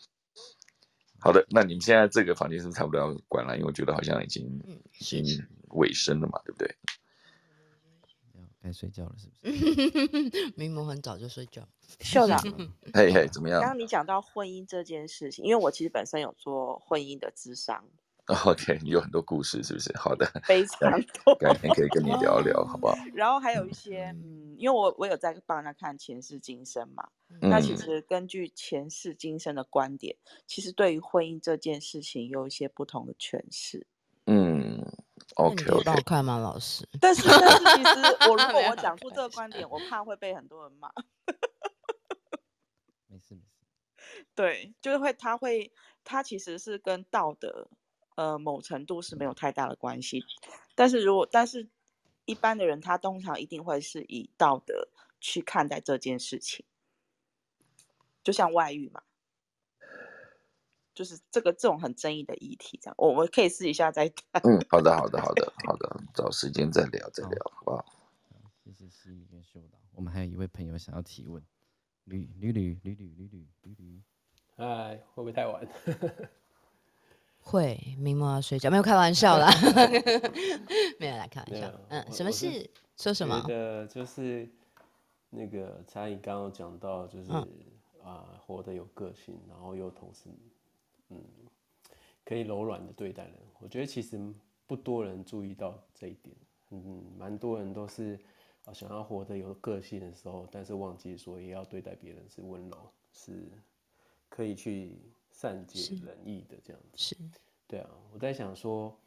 [1.20, 3.56] 好的，那你们现在这个房间是不是差不多要关了？
[3.56, 5.22] 因为我觉得好像已经嗯，已是。
[5.22, 6.76] 经尾声了嘛，对不对？
[8.64, 10.54] 要该睡觉了，是不是？
[10.56, 11.68] 明明很早就睡觉。
[12.00, 12.40] 秀长，
[12.94, 17.84] 嘿嘿，怎么样刚刚你讲到婚姻这件事情，因为我其实本身有做婚姻的智商
[18.46, 19.96] ，？OK，你有很多故事，是不是？
[19.98, 20.92] 好的，非常
[21.24, 21.36] 多。
[21.36, 22.96] 改天可以跟你聊聊，好不好？
[23.14, 27.10] 然后还有一些，嗯，因为我我有在帮他看前世今生嘛，
[27.42, 33.86] 嗯那其实根据前世今生的观点，其实对于婚姻这件事情有一些不同的诠释。
[34.28, 34.86] 嗯
[35.36, 36.88] ，OK 我看吗，老师？
[37.00, 40.90] 但是，但是其实 我如果我讲出这个观点，我怕会被很多人骂。
[43.08, 44.26] 没事没事。
[44.36, 45.72] 对，就是会，他会，
[46.04, 47.70] 他其实是跟道德，
[48.16, 50.24] 呃，某程度是没有太大的关系。
[50.76, 51.70] 但是如果，但是
[52.26, 56.66] 一般的人，他通常一定会是以道德去看待这件事情，
[58.24, 59.04] 就像外遇嘛，
[60.94, 64.42] 就是这个这种很争议的议题，这样，我我可以试一下再谈。
[64.44, 67.86] 嗯，好的好的好的好的，找时间再聊再聊，好不好？
[68.64, 69.78] 谢谢西米跟秀导。
[69.94, 71.42] 我们还有一位朋友想要提问，
[72.06, 74.02] 吕吕吕吕吕吕吕吕吕，
[74.58, 75.68] 哎，会不会太晚？
[77.44, 79.50] 会，明末要睡觉，没有开玩笑啦，
[81.00, 81.72] 没有啦，开玩笑。
[81.90, 82.70] 嗯，什么事？
[82.98, 83.48] 说什么觉？
[83.48, 84.48] 得就是
[85.30, 87.46] 那个查理刚刚有讲到，就是啊、
[88.06, 90.30] 嗯活得有个性，然后又同时
[91.12, 91.24] 嗯
[92.24, 93.36] 可以柔软的对待人。
[93.60, 94.20] 我觉得其实
[94.66, 96.36] 不多人注意到这一点，
[96.70, 98.18] 嗯，蛮多人都是
[98.66, 103.52] 啊想要活得有个性的时候，但是忘记说也要对待别人是温柔，是
[104.30, 104.98] 可以去
[105.32, 106.98] 善解人意的这样子。
[106.98, 107.18] 是，
[107.68, 108.98] 对啊，我在想说，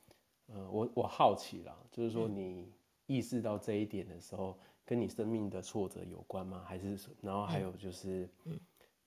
[0.46, 2.34] 呃，我我好奇啦，就是说嗯。
[2.36, 2.72] 你
[3.06, 6.64] 意识到这一点的时候，跟你生命的挫折有关吗？
[6.66, 7.62] 还是然后还嗯。
[7.62, 8.28] 有就是，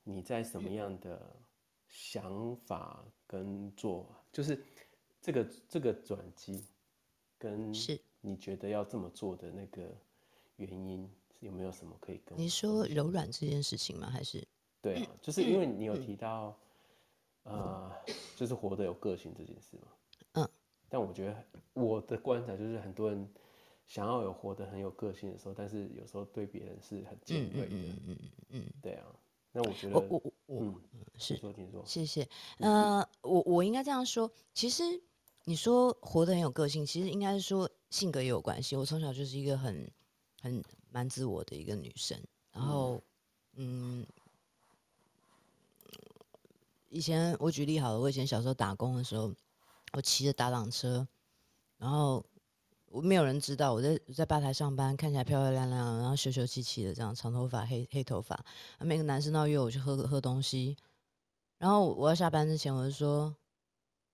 [0.04, 1.36] 你在什么样的
[1.88, 4.64] 想法跟做，就是
[5.22, 6.64] 这个这个转机，
[7.38, 9.96] 跟是你觉得要这么做的那个
[10.58, 11.10] 原因，
[11.40, 14.10] 有没有什么可以跟我你说柔软这件事情吗？
[14.10, 14.46] 还是
[14.82, 16.58] 对啊， 就是因为你有提到，
[17.44, 17.92] 呃，
[18.36, 19.88] 就是活得有个性这件事嘛。
[20.34, 20.50] 嗯。
[20.90, 23.28] 但我觉得我的观察就是，很多人
[23.86, 27.76] 想要有活得很有个性的时候，但是有时候对别人是很尖嗯锐的。
[27.76, 29.06] 嗯嗯嗯嗯，对啊。
[29.58, 30.76] 那我觉得，我我我我嗯，
[31.18, 32.30] 是听说听说，谢谢。
[32.60, 34.84] 呃，我我应该这样说，其实
[35.46, 38.76] 你说活得很有个性，其实应该是说性格也有关系。
[38.76, 39.92] 我从小就是一个很
[40.40, 42.16] 很蛮自我的一个女生，
[42.52, 43.02] 然后
[43.54, 44.06] 嗯，
[46.90, 49.34] 以前我举例好了，我以前小时候打工的时候，
[49.94, 51.08] 我骑着打挡车，
[51.80, 52.24] 然后
[52.90, 58.44] 我没有人知道我在在吧台上班，看起来漂漂亮亮，然后秀秀气气的这样，长头发黑黑头发，
[58.80, 60.76] 每个男生都要约我去喝喝东西，
[61.58, 63.36] 然后我要下班之前我就说，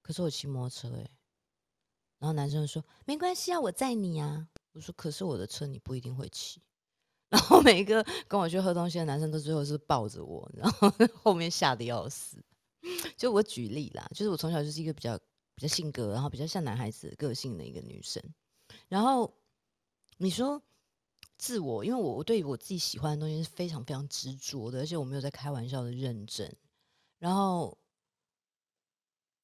[0.01, 1.09] 可是我骑摩托车哎、
[2.19, 6.61] 然后男生说没关系啊，我载你啊，我说可是我的车你不一定会骑。
[7.29, 10.91] 然后每一个跟我去喝东西的男生都最后是抱着我，然后
[11.23, 12.37] 后面吓得要死。
[13.17, 15.17] 就我举例啦，就是我从小就是一个比较
[15.55, 18.21] 比较性格，然后比较像男孩子个性的一个女生。
[18.87, 19.33] 然后
[20.17, 20.61] 你说
[21.37, 26.55] 自我，因为我我对我自己喜欢的东西是非常非常执着的，而且我没有在开玩笑的认真。
[27.19, 27.77] 然后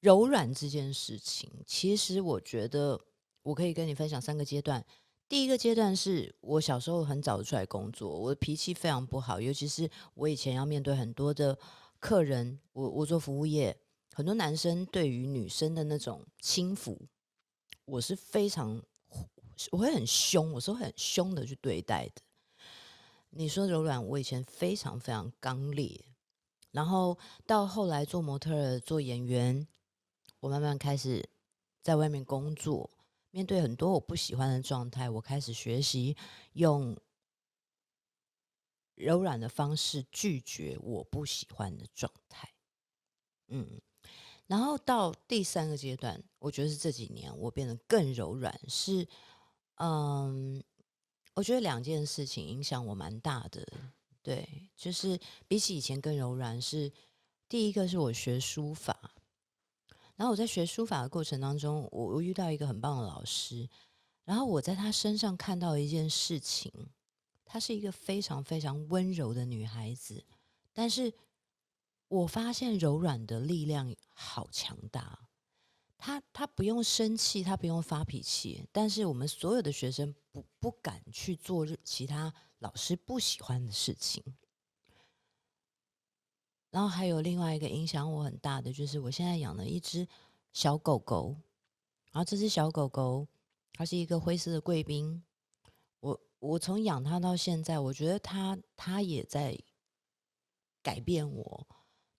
[0.00, 3.00] 柔软这件事情，其实我觉得
[3.42, 4.84] 我可以跟你分享三个阶段。
[5.28, 11.56] 第一个阶段是我小时候很早出来工作，我的脾气非常不好，尤其是我以前要面对很多的
[11.98, 13.78] 客人，我我做服务业，
[14.12, 17.00] 很多男生对于女生的那种轻浮，
[17.84, 18.82] 我是非常
[19.70, 22.22] 我会很凶，我是会很凶的去对待的。
[23.30, 26.04] 你说柔软，我以前非常非常刚烈，
[26.72, 29.66] 然后到后来做模特、做演员，
[30.40, 31.28] 我慢慢开始
[31.80, 32.90] 在外面工作，
[33.30, 36.16] 面对很多我不喜欢的状态，我开始学习
[36.54, 36.96] 用
[38.94, 42.52] 柔软的方式拒绝我不喜欢的状态。
[43.48, 43.80] 嗯，
[44.46, 49.06] 然后到第三个阶段，我觉得是这几年我变得更柔软，是
[49.80, 50.62] 嗯。
[51.34, 53.64] 我觉得两件事情影响我蛮大的，
[54.20, 56.60] 对，就是比起以前更柔软。
[56.60, 56.92] 是
[57.48, 59.14] 第一个是我学书法，
[60.16, 63.66] 然后我在学书法的过程当中，我我遇到一个很棒的老师，
[64.24, 66.70] 然后我在他身上看到一件事情，
[67.44, 70.24] 她是一个非常非常温柔的女孩子，
[70.74, 71.14] 但是
[72.08, 75.29] 我发现柔软的力量好强大。
[76.00, 84.24] 他他不用生气，他不用发脾气，但是我们所有的学生不不敢去做其他老师不喜欢的事情。
[86.70, 90.08] 然后还有另外一个影响我很大的，就是我现在养了一只
[90.52, 91.36] 小狗狗，
[92.12, 93.28] 然后这只小狗狗
[93.72, 95.22] 它是一个灰色的贵宾。
[95.98, 99.58] 我我从养它到现在，我觉得它它也在
[100.82, 101.66] 改变我，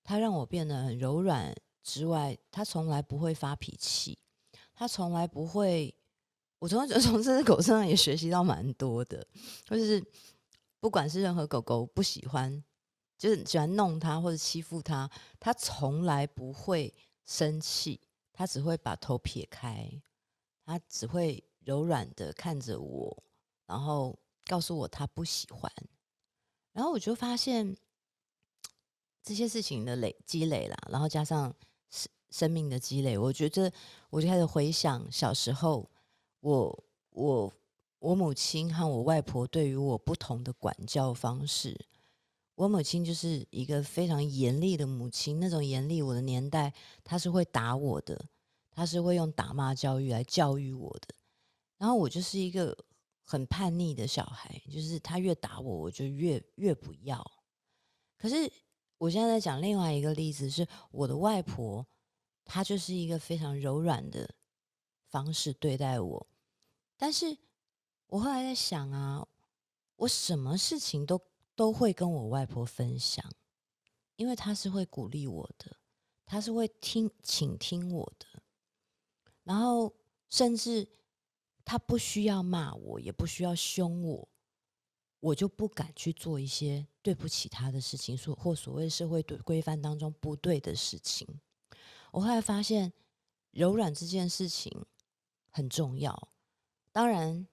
[0.04, 1.56] 它让我变得很柔软。
[1.84, 4.18] 之外，他从来不会发脾气，
[4.74, 5.94] 他从来不会。
[6.60, 9.26] 我从觉得 从这只狗身上也学习到蛮多的，
[9.66, 10.00] 就是
[10.80, 12.64] 不管是任何狗狗不喜欢，
[13.18, 15.10] 就是喜欢弄它或者欺负它，
[15.40, 16.94] 它从来不会
[17.26, 18.00] 生气，
[18.32, 19.90] 它只会把头撇开，
[20.64, 23.24] 它只会柔软的看着我，
[23.66, 25.72] 然后告诉我它不喜欢，
[26.74, 27.76] 然后我就发现
[29.24, 31.52] 这些事情的累积累啦，然后加上。
[32.30, 33.72] 生命的积累，我觉得
[34.10, 35.90] 我就开始回想小时候，
[36.40, 37.54] 我我
[38.00, 41.80] 我母亲和我外婆对于我不同的管教方式。
[42.56, 46.72] 我母亲就是一个非常严厉的母亲，那种严厉，我的年代
[47.04, 48.26] 她是会打我的，
[48.70, 51.08] 她是会用打骂教育来教育我的。
[51.78, 52.78] 然后我就是一个
[53.24, 57.26] 很叛逆的小孩，就是她越打我，我就越越不要。
[58.16, 58.52] 可是
[59.02, 61.84] 我现在在讲另外一个例子，是我的外婆。
[62.46, 64.30] 她就是一个非常柔软的
[65.10, 66.28] 方式对待我，
[66.98, 67.36] 但是
[68.08, 69.26] 我后来在想啊，
[69.96, 71.20] 我什么事情都
[71.56, 73.24] 都会跟我外婆分享，
[74.18, 75.78] 因为她是会鼓励我的，
[76.26, 78.44] 她是会听倾听我的，
[79.44, 79.96] 然后
[80.30, 80.88] 甚至
[81.64, 84.30] 她不需要骂我，也不需要凶我，
[85.22, 91.26] 我就不敢去做一些对不起他的事情，所或所谓社会对规范当中不对的事情。
[92.12, 92.92] 我后来发现，
[93.52, 94.86] 柔软这件事情
[95.50, 96.28] 很重要。
[96.92, 97.48] 当然，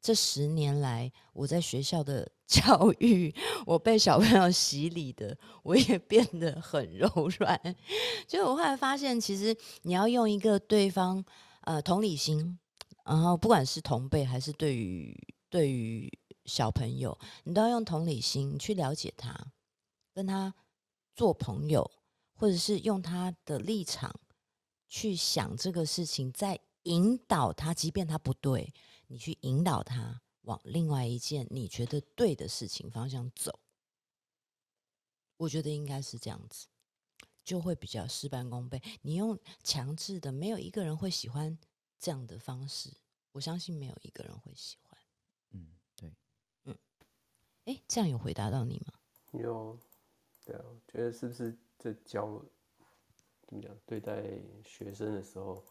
[0.00, 3.34] 这十年来我在学校的 教育，
[3.66, 7.08] 我被小朋友洗礼的，我也变得很柔
[7.38, 7.76] 软。
[8.28, 11.24] 就我后来发现，其实你要用一个对方
[11.62, 12.56] 呃同理心，
[13.04, 15.16] 然后不管是同辈还是对于
[15.50, 16.08] 对于
[16.46, 19.52] 小朋友，你都要用同理心去了解他，
[20.14, 20.54] 跟他
[21.14, 21.90] 做朋友。
[22.38, 24.14] 或者是用他的立场
[24.88, 28.74] 去想这个事情，再引导他，即便他不对，
[29.06, 33.58] 你去引导他往另外一件你觉得对的事情方向走。
[35.38, 36.66] 我觉得应该是这样子，
[37.42, 38.82] 就会比较事半功倍。
[39.00, 41.58] 你用强制的，没有一个人会喜欢
[41.98, 42.92] 这样的方式。
[43.32, 44.85] 我相信没有一个人会喜欢。
[47.66, 48.92] 哎，这样有回答到你吗？
[49.32, 49.78] 有，
[50.44, 51.54] 对啊，觉得是不是？
[51.78, 52.42] 在教
[53.46, 54.22] 怎么讲对待
[54.64, 55.62] 学生的时候，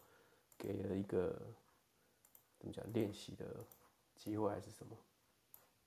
[0.56, 1.30] 给了一个
[2.58, 3.64] 怎么讲练习的
[4.14, 4.96] 机会还是什么？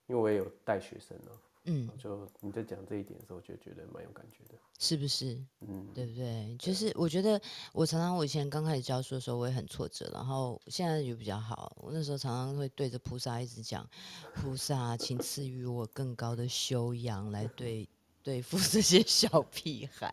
[0.07, 1.32] 因为我也有带学生呢，
[1.70, 5.39] 嗯，就你在讲这一点的时候，就觉得蛮有感觉的，是不是？
[5.61, 6.55] 嗯，对不对？
[6.57, 7.39] 就是我觉得
[7.72, 11.72] 我常常我以前刚开始教书的时候，我也很挫折，然后现在就比较好。
[11.78, 13.88] 我那时候常常会对着菩萨一直讲
[14.34, 17.88] ：“菩萨，请赐予我更高的修养，来对。”
[18.22, 20.11] 对付这些小屁孩，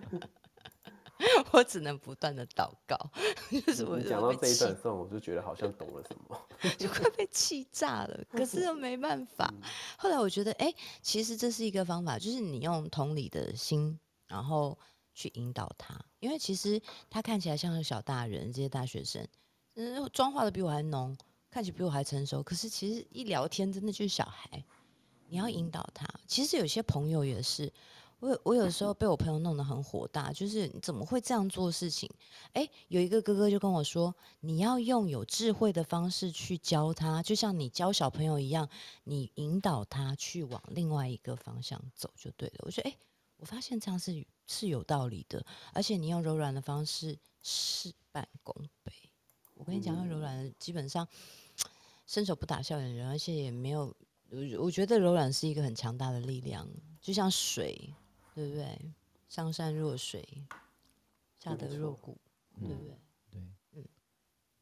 [1.52, 2.96] 我只能不断的祷告。
[3.50, 8.24] 就是我讲到这一段的时候，我就觉得好像懂了什么， 就快被气炸了。
[8.30, 9.52] 可是又没办法。
[9.96, 10.72] 后来我觉得，哎，
[11.02, 14.78] 其实这是一个方法，就是你用同理的心，然后
[15.14, 19.26] 去引导他，因为其实他看起来像个小大人，这些大学生，
[19.74, 21.16] 嗯，妆化的比我还浓，
[21.50, 24.64] 看起来比我还成熟，可是其实一聊天，真的就是小孩。
[25.30, 26.08] 你要引导他。
[26.26, 27.70] 其实有些朋友也是，
[28.20, 32.10] 我有我有时候被我朋友弄得很火大，就是你怎么会这样做事情？
[32.52, 38.68] 哎，有一个哥哥就跟我说，你要用有智慧的方式去教他，就像你教小朋友一样，
[39.04, 42.56] 你引导他去往另外一个方向走就对了。
[42.62, 42.96] 我觉得，哎，
[43.36, 48.92] 我发现这样是是有道理的，而且你用柔软的方式事半功倍。
[49.54, 51.06] 我跟你讲，用柔软的基本上
[52.06, 53.94] 伸手不打笑脸人，而且也没有。
[54.30, 56.68] 我我觉得柔软是一个很强大的力量，
[57.00, 57.94] 就像水，
[58.38, 58.94] 对不对？
[59.28, 60.24] 上善若水，
[61.40, 62.16] 下德若谷，
[62.60, 62.96] 对不对？
[63.32, 63.84] 对，嗯，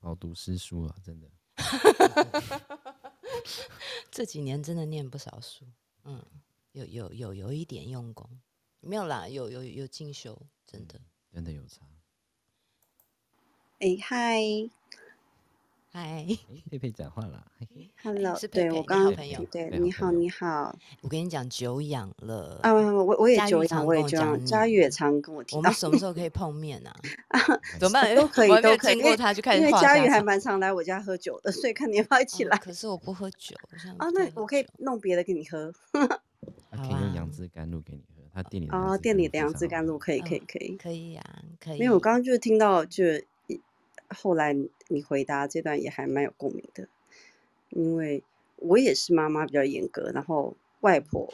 [0.01, 1.31] 饱读诗书啊，真的。
[4.11, 5.67] 这几年真的念不少书，
[6.05, 6.25] 嗯，
[6.73, 8.27] 有有有有一点用功，
[8.81, 10.99] 没有啦，有有有进修，真的，
[11.31, 11.87] 真的有差。
[13.81, 14.41] 哎嗨。
[15.97, 16.27] 嗨，
[16.71, 17.43] 佩佩讲话了。
[18.03, 19.15] Hello，是对我刚刚
[19.51, 20.77] 对，你好，你好。
[21.01, 22.61] 我跟你讲，久仰了。
[22.63, 24.45] 啊，我我也久仰，我也久仰。
[24.45, 25.57] 佳宇也常跟我提。
[25.57, 26.95] 我们什么时候 可以碰面呢？
[27.81, 28.15] 怎么办？
[28.15, 28.99] 都可以，都可以。
[28.99, 29.61] 因为他就开始。
[29.63, 32.59] 因为佳宇还蛮常来我家喝酒的，所以看你要不要一起来。
[32.59, 33.57] 可是我不喝酒。
[33.97, 35.73] 啊，那我可以弄别的给你喝。
[35.93, 38.23] 可以用杨枝甘露给你喝。
[38.35, 41.23] 他店里哦，店里的杨枝甘露可以，可以，可以，可以呀，
[41.59, 41.79] 可以。
[41.79, 43.03] 因为我刚刚就是听到就。
[44.09, 44.55] 后来
[44.89, 46.89] 你回答这段也还蛮有共鸣的，
[47.71, 48.23] 因为
[48.57, 51.33] 我也是妈妈比较严格，然后外婆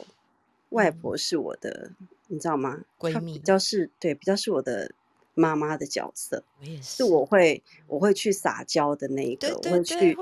[0.69, 1.91] 外婆是我的，
[2.27, 2.83] 你知道吗？
[2.99, 4.91] 闺蜜比较是对，比较是我的
[5.33, 6.43] 妈妈的角色。
[6.59, 10.15] 我也是，是我会我会去撒娇的那一个，我会去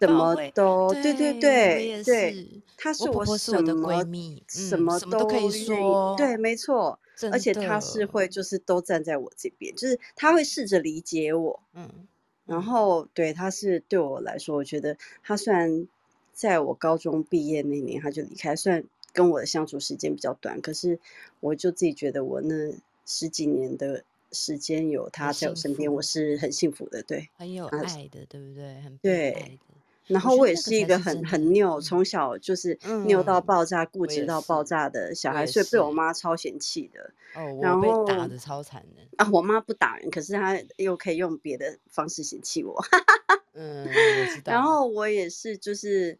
[0.00, 3.68] 什么都对对对对，她是我什么
[4.48, 6.98] 什么都可以说，对，没错。
[7.32, 11.88] 而且她是会，就是都站在我这边，就是她会试着理解我，嗯，
[12.44, 15.88] 然后对她是对我来说，我觉得她虽然
[16.34, 21.00] 在我高中毕业那年她就离开，虽然跟我的相处时间比较短，可是
[21.40, 22.74] 我就自己觉得我那
[23.06, 28.80] 十几年的时间有他在我身边，我是很幸福的，对，很有爱的，对不对？
[28.80, 29.58] 很对。
[30.06, 37.12] 然后我也是一个很很拗，从小就是拗到爆炸、固执到爆炸的小孩，所以被我妈超嫌弃的。
[37.34, 39.02] 哦，我被打的超惨的。
[39.16, 42.80] 啊，我妈不打人，可是她又可以用别的方式嫌弃我。
[43.54, 43.88] 嗯。
[44.46, 46.16] 然后我也是，就是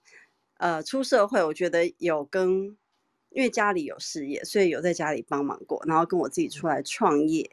[0.57, 2.77] 呃，出社会，我觉得有跟，
[3.37, 7.51] 因为家里有事业，所以有在家里帮忙过，然后跟我自己出来创业，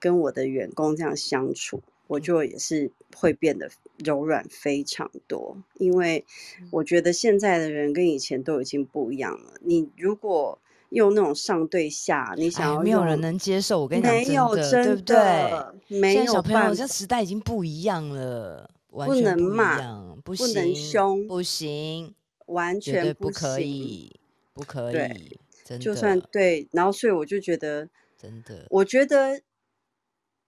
[0.00, 1.82] 跟我的员工这样相处。
[2.06, 3.68] 我就也是会变得
[4.02, 6.24] 柔软非常多，因为
[6.70, 9.52] 我觉得现在的人跟以前都已经不一样了。
[9.60, 10.58] 你如果
[10.88, 13.82] 用那种上对下，你想要没有人能接受。
[13.82, 16.00] 我跟你讲，没有真的，对不对？
[16.00, 19.76] 没有小朋友，这时代已经不一样了，不能骂，
[20.24, 22.14] 不能凶，不行，
[22.46, 24.18] 完全不可以，
[24.58, 25.38] 不可以。
[25.78, 27.88] 就算对，然后所以我就觉得，
[28.18, 29.40] 真的，我觉得。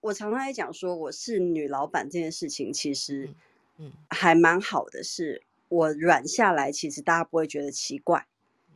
[0.01, 3.29] 我常常在讲说我是女老板这件事情，其实，
[3.77, 5.03] 嗯，还蛮好的。
[5.03, 8.25] 是我软下来，其实大家不会觉得奇怪。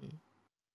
[0.04, 0.20] 嗯，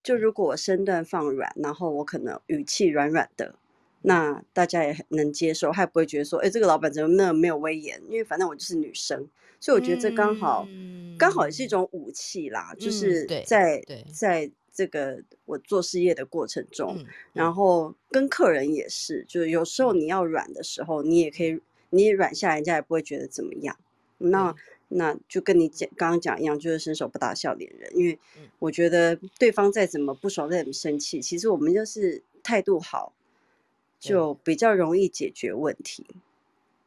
[0.03, 3.55] 就如果我身段放软，然后我可能语气软软的，
[4.01, 8.01] 那大家也能接受，还不会觉得说，哎，这个老板怎么那么没有威严？
[8.09, 9.27] 因为反正我就是女生，
[9.59, 10.67] 所以我觉得这刚好，
[11.17, 12.73] 刚好也是一种武器啦。
[12.79, 13.81] 就是在
[14.13, 14.51] 在。
[14.73, 16.97] 这个我做事业的过程中，
[17.33, 21.59] 然后跟客人也是，就是有时候你要软的时候，你也可以，
[21.89, 23.77] 你也软下，人家也不会觉得怎么样。
[24.19, 24.55] 那
[24.87, 27.91] 那就跟你讲刚刚讲一样，就是伸手不打笑脸人。
[27.93, 28.17] 因为
[28.59, 33.11] 我觉得对方再怎么不爽，再怎么生气，其实我们就是态度好，
[34.09, 36.05] 就比较容易解决问题。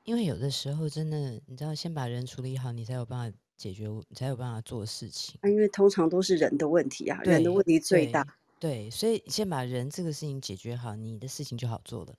[0.04, 3.38] 因为有的时候真的，你知道，先把人处理好，你才有办法。
[3.56, 8.26] 解决你才有办法做事情，因为通常都是人的问题啊，人的问题最大。
[8.58, 12.16] 对，所以先把人这个事情解决好，你的事情就好做了，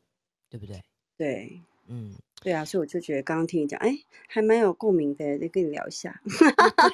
[0.49, 0.81] 对不对？
[1.17, 1.61] 对。
[1.87, 3.95] 嗯，对啊，所以我就觉得刚刚听你讲，哎，
[4.27, 6.19] 还蛮有共鸣的，就跟你聊一下。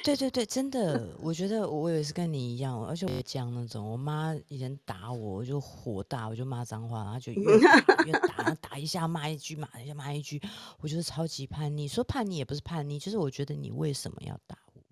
[0.04, 10.40] 对对对，真 的，我觉得我也是跟你一样，而且我讲那种，我妈以前打我，我就火大，我就骂脏话，然后就 越打越打，打一下骂一句，骂一下骂一句，
[10.80, 11.88] 我觉得超级叛逆。
[11.88, 14.82] 说叛逆也不是叛逆，就是我觉得你为什么要打我？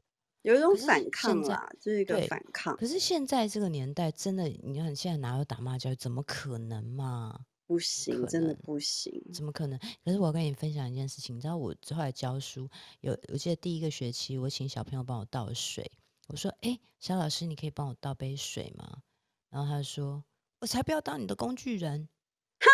[0.42, 2.74] 有一种反抗啦，就是一个反抗。
[2.78, 5.96] 可是现在这个年代，真的，你看现在哪有打骂教育？
[5.96, 7.40] 怎么可能嘛？
[7.70, 9.78] 不行，真的不行，怎么可能？
[10.04, 12.68] 可是我要跟你分享一件事情，你知道我后来教书，
[13.00, 15.88] 有我记得第一个学期，我请小朋友帮我倒水，
[16.26, 19.02] 我说：“哎，小老师，你可以帮我倒杯水吗？”
[19.50, 20.24] 然后他说
[20.58, 22.08] ：“我才不要当你的工具人。
[22.58, 22.68] ”哈，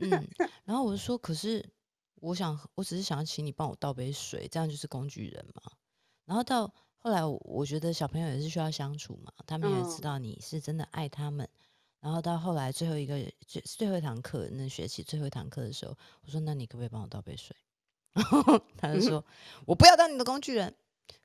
[0.00, 0.28] 真的嗯，
[0.64, 1.64] 然后我就说，可是
[2.16, 5.62] 我想，我只是想要请你帮我倒杯水，这样就是工具人嘛。
[6.24, 11.48] 然后到后来，我觉得小朋友也是需要相处嘛，他们也知道你是真的爱他们。
[12.00, 17.56] 然后到后来最后一个最最后一堂课，那学期最后一堂课的时候，我说：“那你可不可以帮我倒杯水？”
[18.14, 19.24] 然后他就说
[19.66, 20.74] ：“我不要当你的工具人。”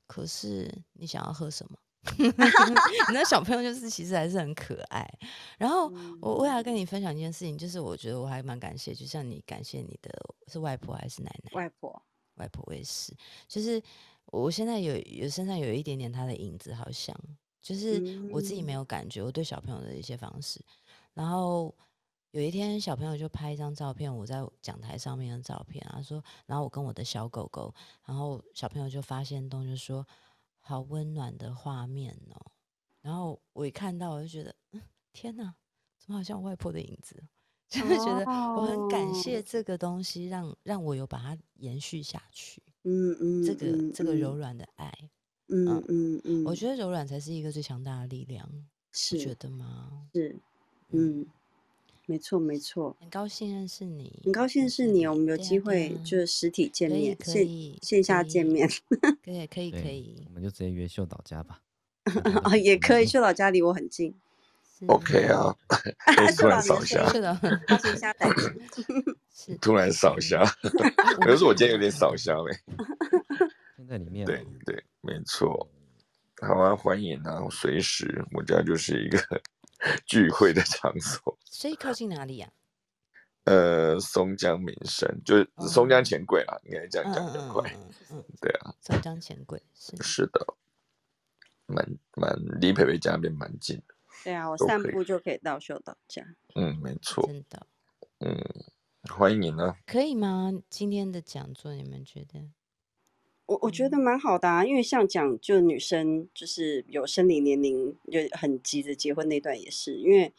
[0.06, 1.78] 可是你想要喝什么？
[3.14, 5.08] 那小朋友就是其实还是很可爱。
[5.56, 5.88] 然后
[6.20, 10.10] 我我要跟你分享一件事情，就是我觉得我还蛮感谢，就像你感谢你的
[10.48, 11.50] 是外婆还是奶奶？
[11.54, 12.02] 外婆，
[12.34, 13.16] 外婆也是。
[13.48, 13.80] 就是
[14.26, 17.16] 我现在有有身上有一点点她的影子，好像
[17.62, 20.60] 就是我自己没有感觉，我对小朋友的一些方式。
[21.14, 21.74] 然后
[22.32, 27.74] 有一天小朋友就拍一张照片，我在讲台上面的照片，他说，然后我跟我的小狗狗，
[28.04, 30.06] 然后小朋友就发现东，就说。
[30.64, 32.52] 好温暖的画面哦，
[33.00, 34.54] 然后我一看到，我就觉得，
[35.12, 35.52] 天哪，
[35.98, 37.20] 怎么好像外婆的影子？
[37.68, 42.62] 就是觉得我很感谢这个东西，让让我有把它延续下去。
[42.84, 44.92] 嗯嗯，这个这个柔软的爱，
[45.52, 48.48] 嗯嗯嗯，我觉得柔软才是一个最强大的力量，
[48.92, 49.90] 是觉得吗？
[50.14, 50.34] 是，
[50.90, 51.26] 嗯。
[52.06, 57.46] 没错，没错，很高兴认识你，很高兴认识你，我们有机会就是实体见面，线
[57.80, 58.68] 线下见面，
[59.24, 61.60] 可以，可以，可以，我们就直接约秀导家吧。
[62.42, 64.12] 啊，也可以，秀导家离我很近。
[64.88, 65.56] OK 啊，
[66.36, 67.40] 突然扫下，是的。
[69.60, 70.44] 突然扫下，
[71.20, 72.58] 可是我今天有点扫虾嘞。
[73.92, 74.24] 先在里面。
[74.26, 75.68] 对对，没错。
[76.40, 79.18] 好啊，欢迎啊，随时，我家就是一个。
[80.06, 82.48] 聚会的场所，所以靠近哪里呀？
[83.46, 87.68] 呃，松江民生就是松江钱柜啦，应该这样讲比较快。
[88.12, 90.54] 嗯，对啊，松江钱柜是是的，
[91.66, 93.94] 蛮蛮离培培家那边蛮近的。
[94.22, 96.24] 对啊，我散步就可以到秀导家。
[96.54, 97.66] 嗯，没错，真的。
[98.20, 98.38] 嗯，
[99.10, 99.74] 欢迎你呢。
[99.84, 100.52] 可以吗？
[100.70, 102.52] 今天的讲座你们觉得？
[103.52, 110.32] 我我觉得蛮好的啊，因为像讲就女生就是有生理年龄就很急着结婚那段也是，因为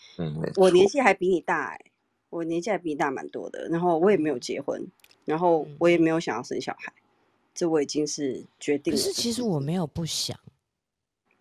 [0.55, 1.79] 我年纪还比你大哎，
[2.31, 4.83] 我年纪还比你大蛮多的，然后我也没有结婚，
[5.25, 6.91] 然后我也没有想要生小孩，
[7.53, 8.97] 这我已经是决定了。
[8.97, 10.35] 可是其实我没有不想，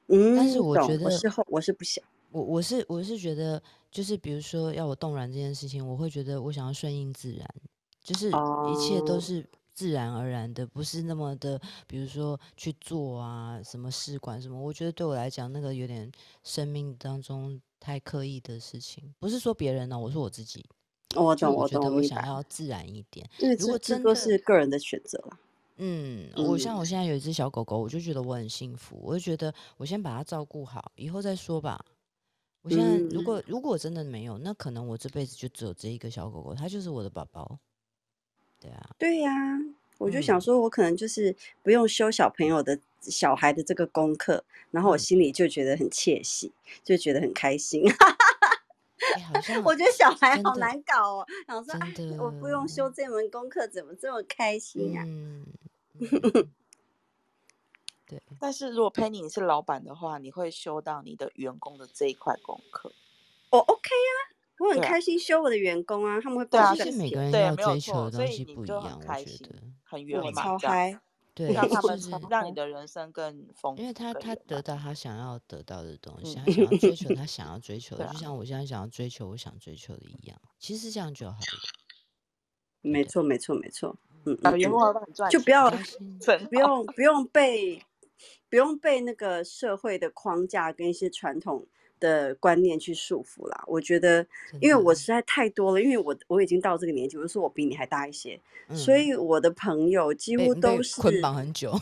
[0.09, 7.49] 嗯，但是我觉得我是后我是不想，我我是我是觉得就是比如说要我冻卵这件事情，我会觉得我想要顺应自然，
[8.03, 9.47] 就是一切都是。
[9.75, 16.11] 自然而然的，不是那么的，比如说去做啊，什么试管什么，我觉得对我来讲，那个有点
[16.45, 19.15] 生命当中太刻意的事情。
[19.19, 20.65] 不是说别人呢，我说我自己。
[21.15, 23.29] 我懂，我觉得我想要自然一点。
[23.59, 25.39] 如果真的是个人的选择了。
[25.77, 31.83] 嗯，我像我现在有一只小狗狗，我就觉得我很幸福，我就觉得我先把它照顾好，以后再说吧。
[32.63, 37.59] 我现在如果如果真的没有，那可能我这辈子就只有这一个小狗狗，它就是我的宝宝。
[38.63, 39.31] 对啊，对呀，
[39.99, 41.35] 我就想说，我可能就是
[41.65, 46.53] 不用修小朋友的小孩的这个功课，然后我心里就觉得很窃喜，
[46.85, 47.83] 就觉得很开心。
[49.65, 51.75] 我觉得小孩好难搞哦，想说
[52.25, 55.05] 我不用修这门功课，怎么这么开心啊？
[58.07, 58.23] 对。
[58.39, 62.93] 但是如果 Penny 你是老板的话，你会修到你的员工的这一块功课？
[63.51, 64.32] 我 OK 啊。
[64.63, 71.01] 我很开心修我的员工啊，他们会对啊，是每个人要追求的东西不一样，我觉得很圆满，超嗨，
[71.35, 75.97] 对，让他们是让你的人生更丰富，因为他他得到他想要得到的。
[75.99, 76.45] 东西，他。
[76.47, 78.37] 想要追求他想要追求 的，就像。
[78.37, 81.47] 我现在想要追求我想追求的一样，其实这样就好了。
[82.81, 84.81] 没错，没错，没错，嗯，员工
[85.31, 87.83] 就不要不用不用被
[88.49, 91.67] 不用被那个社会的框架跟一些传统。
[92.03, 93.65] 的观念去束缚啦。
[93.69, 94.27] 我觉得，
[94.61, 98.39] 因为我实在太多了，因为我我已经到这个年纪，我说我比你还大一些，
[98.75, 101.73] 所以我的朋友几乎都是捆绑很久，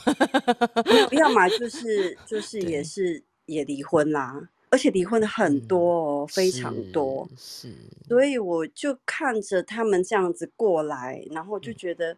[1.12, 1.68] 要么就。
[1.70, 7.68] 是就是也是也离婚啦，而且离婚的很多哦，非常多，是，
[8.08, 8.24] 所。
[8.24, 12.16] 以我就看着他们这样子过来，然后就觉得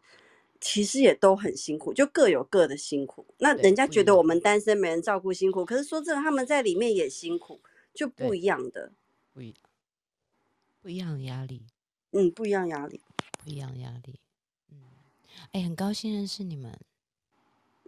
[0.58, 3.24] 其实也都很辛苦，就各有各的辛苦。
[3.38, 4.40] 那人家觉得我们。
[4.40, 7.60] 单身没人照顾辛苦，可是说真的，他们在里面也辛苦。
[7.94, 8.92] 就不一样的，
[9.32, 9.54] 不一
[10.80, 11.62] 不一样的压力，
[12.12, 13.00] 嗯，不一样压力，
[13.38, 14.18] 不一样压力，
[14.70, 14.76] 嗯，
[15.52, 16.78] 哎，很高兴认识你们，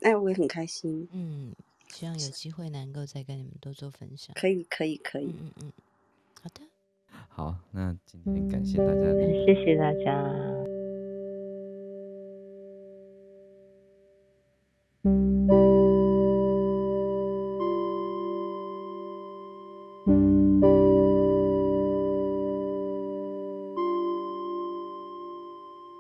[0.03, 1.55] 哎，我也很开心，嗯，
[1.89, 5.73] 希望有机会能够再跟你们多做分享，可以，可以，可以，嗯嗯，
[6.43, 6.61] 好的，
[7.29, 9.13] 好，那今天感谢大家，
[9.47, 10.74] 谢谢大家。